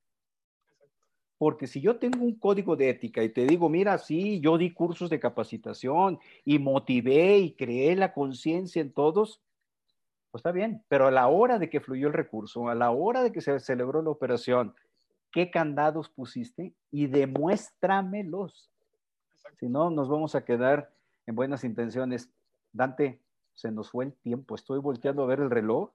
[1.38, 4.74] Porque si yo tengo un código de ética y te digo, mira, sí, yo di
[4.74, 9.42] cursos de capacitación y motivé y creé la conciencia en todos,
[10.32, 13.22] pues está bien, pero a la hora de que fluyó el recurso, a la hora
[13.22, 14.76] de que se celebró la operación,
[15.32, 16.74] ¿qué candados pusiste?
[16.92, 18.72] Y demuéstramelos.
[19.60, 20.92] Si no, nos vamos a quedar
[21.26, 22.30] en buenas intenciones.
[22.74, 23.22] Dante,
[23.54, 24.56] se nos fue el tiempo.
[24.56, 25.92] Estoy volteando a ver el reloj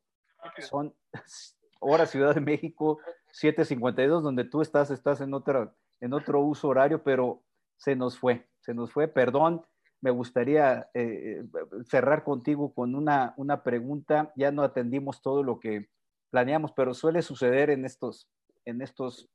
[0.61, 0.95] son
[1.81, 2.99] hora Ciudad de México,
[3.33, 7.43] 7.52, donde tú estás, estás en otro, en otro uso horario, pero
[7.77, 9.65] se nos fue, se nos fue, perdón.
[10.01, 11.45] Me gustaría eh,
[11.89, 14.33] cerrar contigo con una, una pregunta.
[14.37, 15.89] Ya no atendimos todo lo que
[16.31, 18.29] planeamos, pero suele suceder en estos,
[18.65, 19.29] en estos,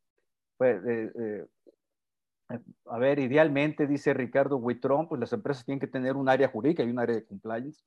[0.57, 6.15] pues, eh, eh, a ver, idealmente, dice Ricardo Huitrón, pues las empresas tienen que tener
[6.15, 7.83] un área jurídica y un área de compliance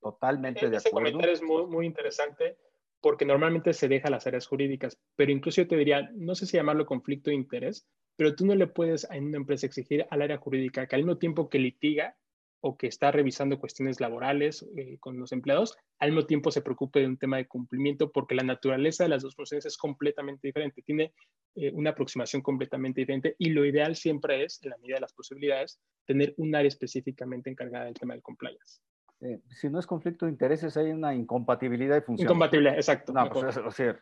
[0.00, 0.78] totalmente de acuerdo.
[0.78, 2.56] Ese comentario es muy, muy interesante
[3.04, 6.56] porque normalmente se deja las áreas jurídicas, pero incluso yo te diría, no sé si
[6.56, 7.86] llamarlo conflicto de interés,
[8.16, 11.18] pero tú no le puedes en una empresa exigir al área jurídica que al mismo
[11.18, 12.16] tiempo que litiga
[12.60, 17.00] o que está revisando cuestiones laborales eh, con los empleados, al mismo tiempo se preocupe
[17.00, 20.80] de un tema de cumplimiento porque la naturaleza de las dos profesiones es completamente diferente,
[20.80, 21.12] tiene
[21.56, 25.12] eh, una aproximación completamente diferente y lo ideal siempre es, en la medida de las
[25.12, 28.80] posibilidades, tener un área específicamente encargada del tema del compliance.
[29.24, 32.30] Eh, si no es conflicto de intereses, hay una incompatibilidad de funciones.
[32.30, 33.10] Incompatibilidad, exacto.
[33.12, 33.98] No, pues, o sea,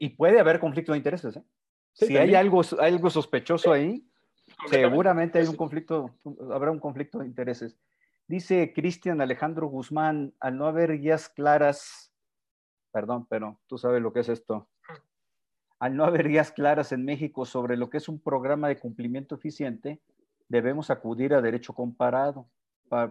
[0.00, 1.36] y puede haber conflicto de intereses.
[1.36, 1.44] ¿eh?
[1.92, 4.04] si hay algo, algo sospechoso ahí,
[4.68, 6.16] seguramente hay un conflicto,
[6.52, 7.78] habrá un conflicto de intereses.
[8.26, 12.12] Dice Cristian Alejandro Guzmán, al no haber guías claras,
[12.92, 14.68] perdón, pero tú sabes lo que es esto.
[15.78, 19.36] Al no haber guías claras en México sobre lo que es un programa de cumplimiento
[19.36, 20.00] eficiente,
[20.48, 22.48] debemos acudir a derecho comparado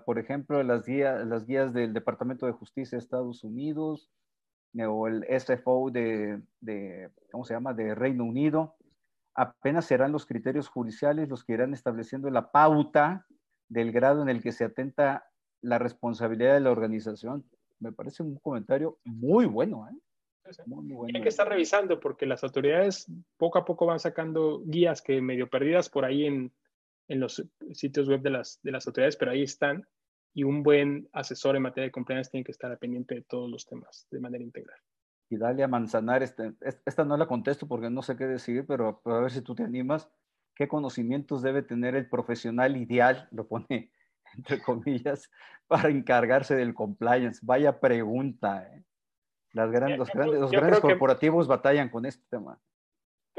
[0.05, 4.11] por ejemplo, las guías, las guías del Departamento de Justicia de Estados Unidos
[4.73, 8.75] eh, o el SFO de, de, ¿cómo se llama?, de Reino Unido,
[9.35, 13.25] apenas serán los criterios judiciales los que irán estableciendo la pauta
[13.69, 15.25] del grado en el que se atenta
[15.61, 17.45] la responsabilidad de la organización.
[17.79, 19.87] Me parece un comentario muy bueno.
[19.87, 19.95] ¿eh?
[20.65, 21.15] Muy, bueno.
[21.15, 25.49] Hay que estar revisando porque las autoridades poco a poco van sacando guías que medio
[25.49, 26.51] perdidas por ahí en,
[27.09, 27.43] en los
[27.73, 29.85] sitios web de las, de las autoridades, pero ahí están.
[30.33, 33.65] Y un buen asesor en materia de compliance tiene que estar pendiente de todos los
[33.65, 34.79] temas de manera integral.
[35.29, 36.53] Y dale a Manzanar, este,
[36.85, 39.63] esta no la contesto porque no sé qué decir, pero a ver si tú te
[39.63, 40.09] animas.
[40.55, 43.91] ¿Qué conocimientos debe tener el profesional ideal, lo pone
[44.35, 45.31] entre comillas,
[45.67, 47.39] para encargarse del compliance?
[47.43, 48.63] Vaya pregunta.
[48.63, 48.83] ¿eh?
[49.53, 52.59] Las grandes, los grandes, los grandes corporativos batallan con este tema.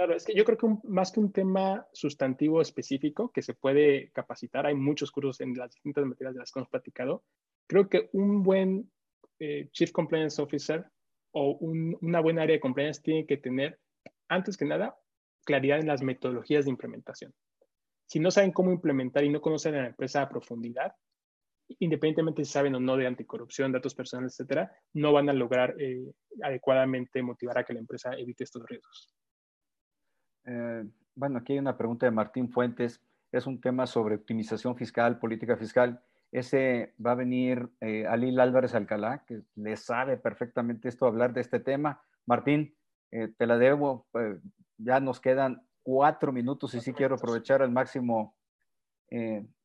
[0.01, 4.11] Claro, es que yo creo que más que un tema sustantivo específico que se puede
[4.12, 7.22] capacitar, hay muchos cursos en las distintas materias de las que hemos platicado,
[7.66, 8.90] creo que un buen
[9.40, 10.86] eh, Chief Compliance Officer
[11.32, 13.78] o una buena área de compliance tiene que tener,
[14.30, 14.96] antes que nada,
[15.44, 17.34] claridad en las metodologías de implementación.
[18.07, 20.94] Si no saben cómo implementar y no conocen a la empresa a profundidad,
[21.78, 26.11] independientemente si saben o no de anticorrupción, datos personales, etcétera, no van a lograr eh,
[26.42, 29.14] adecuadamente motivar a que la empresa evite estos riesgos.
[30.45, 30.84] Eh,
[31.14, 33.03] bueno, aquí hay una pregunta de Martín Fuentes.
[33.32, 36.03] Es un tema sobre optimización fiscal, política fiscal.
[36.32, 41.41] Ese va a venir eh, Alil Álvarez Alcalá, que le sabe perfectamente esto, hablar de
[41.41, 42.03] este tema.
[42.26, 42.74] Martín,
[43.11, 44.07] eh, te la debo.
[44.78, 48.36] ya nos quedan cuatro minutos y sí quiero aprovechar al máximo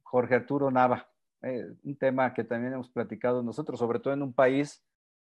[0.01, 1.07] Jorge Arturo Nava.
[1.84, 4.84] un tema que también hemos platicado nosotros, sobre todo en un país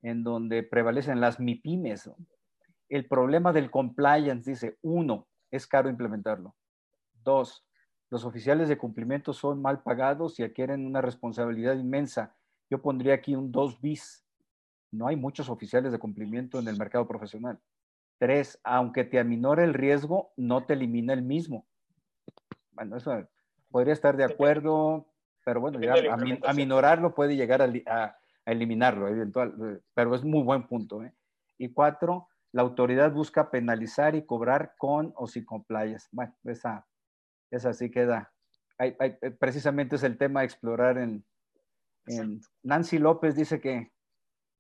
[0.03, 2.11] en donde prevalecen las MIPIMES.
[2.89, 6.55] El problema del compliance, dice, uno, es caro implementarlo.
[7.23, 7.67] Dos,
[8.11, 12.35] los oficiales de cumplimiento son mal pagados y adquieren una responsabilidad inmensa.
[12.71, 14.25] Yo pondría aquí un dos bis.
[14.91, 17.61] No hay muchos oficiales de cumplimiento en el mercado profesional.
[18.19, 21.67] Tres, aunque te aminore el riesgo, no te elimina el mismo.
[22.73, 23.29] Bueno, eso
[23.71, 25.07] podría estar de acuerdo,
[25.45, 25.95] pero bueno, ya
[26.47, 31.03] aminorarlo puede llegar a, eliminarlo, eventual, pero es muy buen punto.
[31.05, 31.13] ¿eh?
[31.59, 36.09] Y cuatro, la autoridad busca penalizar y cobrar con o sin compliance.
[36.13, 36.87] Bueno, esa,
[37.51, 38.33] esa sí queda.
[38.79, 41.25] Hay, eh, precisamente es el tema a explorar en,
[42.63, 43.93] Nancy López dice que,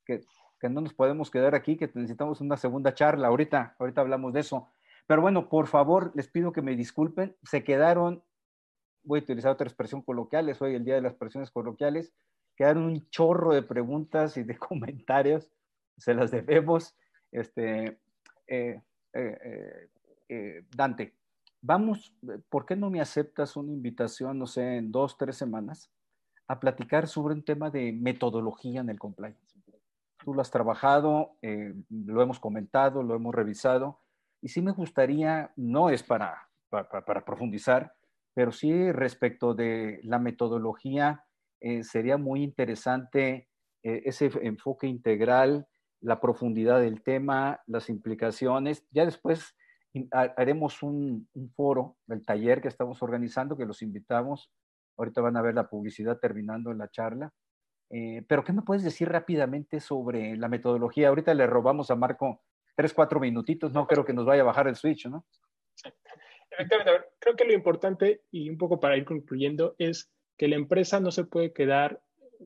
[0.04, 0.20] que,
[0.68, 3.28] no nos podemos quedar aquí, que necesitamos una segunda charla.
[3.28, 4.68] Ahorita, ahorita hablamos de eso.
[5.06, 7.36] Pero bueno, por favor, les pido que me disculpen.
[7.42, 8.22] Se quedaron,
[9.02, 12.12] voy a utilizar otra expresión coloquial, es hoy el día de las expresiones coloquiales,
[12.54, 15.48] quedaron un chorro de preguntas y de comentarios.
[15.96, 16.94] Se las debemos.
[17.30, 17.98] Este,
[18.46, 18.80] eh,
[19.12, 19.88] eh,
[20.28, 21.14] eh, Dante,
[21.60, 22.14] vamos,
[22.48, 25.90] ¿por qué no me aceptas una invitación, no sé, en dos, tres semanas,
[26.46, 29.40] a platicar sobre un tema de metodología en el compliance?
[30.24, 31.36] Tú lo has trabajado,
[31.90, 34.00] lo hemos comentado, lo hemos revisado,
[34.42, 37.94] y sí me gustaría, no es para, para, profundizar,
[38.34, 41.24] pero sí respecto de la metodología,
[41.82, 43.48] sería muy interesante
[43.82, 45.66] ese enfoque integral
[46.00, 48.86] la profundidad del tema, las implicaciones.
[48.90, 49.54] Ya después
[50.12, 54.50] haremos un, foro del taller que estamos organizando, que los invitamos.
[54.96, 57.32] Ahorita van a ver la publicidad terminando la charla.
[57.90, 61.08] Eh, pero, ¿qué me puedes decir rápidamente sobre la metodología?
[61.08, 62.42] Ahorita le robamos a Marco
[62.76, 63.72] tres, cuatro minutitos.
[63.72, 65.24] No creo que nos vaya a bajar el switch, ¿no?
[66.50, 67.08] Efectivamente.
[67.18, 71.10] creo que lo importante, y un poco para ir concluyendo, es que la empresa no
[71.10, 72.00] se puede quedar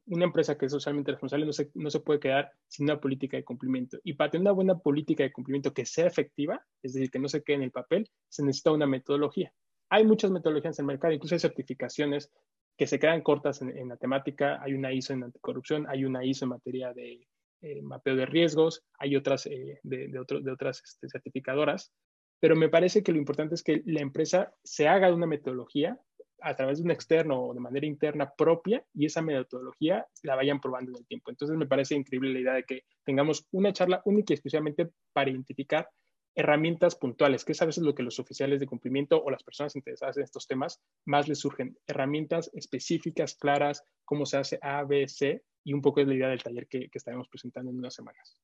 [0.07, 3.37] una empresa que es socialmente responsable no se, no se puede quedar sin una política
[3.37, 3.99] de cumplimiento.
[4.03, 7.29] Y para tener una buena política de cumplimiento que sea efectiva, es decir, que no
[7.29, 9.53] se quede en el papel, se necesita una metodología.
[9.91, 12.31] Hay muchas metodologías en el mercado, incluso hay certificaciones
[12.77, 14.61] que se quedan cortas en, la temática.
[14.63, 17.29] Hay una ISO en anticorrupción, hay una ISO en materia de
[17.61, 21.93] eh, mapeo de riesgos, hay otras eh, de, de, de, otras este, certificadoras.
[22.41, 26.01] Pero me parece que lo importante es que la empresa se haga de una metodología
[26.43, 30.61] a través de un externo o de manera interna propia y esa metodología la vayan
[30.61, 31.31] probando en el tiempo.
[31.31, 35.31] Entonces me parece increíble la idea de que tengamos una charla única y exclusivamente para
[35.31, 35.89] identificar
[36.35, 39.77] herramientas puntuales, que es a veces lo que los oficiales de cumplimiento o las personas
[39.77, 41.77] interesadas en estos temas más les surgen.
[41.87, 46.29] Herramientas específicas, claras, cómo se hace A, B, C, y un poco es la idea
[46.29, 48.37] del taller que, estaremos presentando en unas semanas.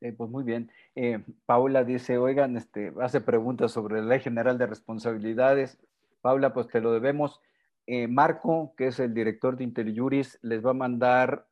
[0.00, 0.70] Eh, pues muy bien.
[0.94, 5.78] Eh, Paula dice, oigan, este, hace preguntas sobre la Ley General de Responsabilidades.
[6.22, 7.40] Paula, pues te lo debemos.
[7.86, 11.46] Eh, Marco, que es el director de IntelliJuris, les va a mandar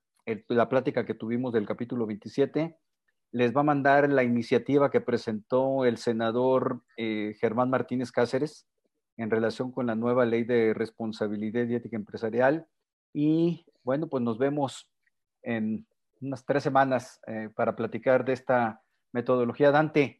[0.48, 2.78] la plática que tuvimos del capítulo 27,
[3.32, 8.66] les va a mandar la iniciativa que presentó el senador eh, Germán Martínez Cáceres
[9.16, 12.66] en relación con la nueva ley de responsabilidad y ética empresarial.
[13.12, 14.90] Y bueno, pues nos vemos
[15.42, 15.86] en
[16.20, 19.70] unas tres semanas eh, para platicar de esta metodología.
[19.70, 20.19] Dante,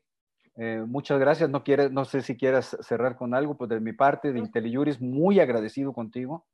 [0.56, 1.48] eh, muchas gracias.
[1.50, 5.00] No, quieres, no sé si quieras cerrar con algo, pues de mi parte, de IntelliJuris,
[5.00, 6.46] muy agradecido contigo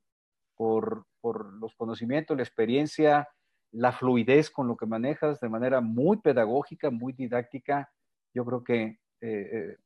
[0.55, 3.27] por, por, los conocimientos, la experiencia,
[3.71, 7.91] la fluidez con lo que manejas de manera muy pedagógica, muy didáctica.
[8.33, 9.77] Yo creo que eh, eh,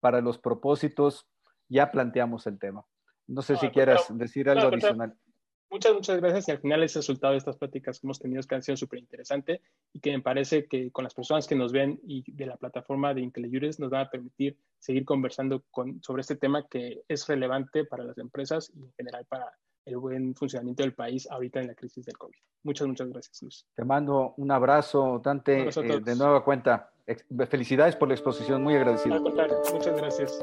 [0.00, 1.26] para los propósitos
[1.68, 2.84] ya planteamos el tema.
[3.26, 5.16] No sé si quieras decir algo adicional.
[5.74, 6.46] Muchas, muchas gracias.
[6.46, 8.76] Y al final ese resultado de estas pláticas que hemos tenido es que han sido
[8.76, 9.60] súper interesante
[9.92, 13.12] y que me parece que con las personas que nos ven y de la plataforma
[13.12, 17.84] de IntelliJuris nos van a permitir seguir conversando con, sobre este tema que es relevante
[17.84, 19.52] para las empresas y en general para
[19.84, 22.38] el buen funcionamiento del país ahorita en la crisis del COVID.
[22.62, 23.66] Muchas, muchas gracias, Luis.
[23.74, 26.92] Te mando un abrazo, Dante, eh, de nueva cuenta.
[27.48, 29.16] Felicidades por la exposición, muy agradecido.
[29.16, 30.38] Al contrario, muchas gracias.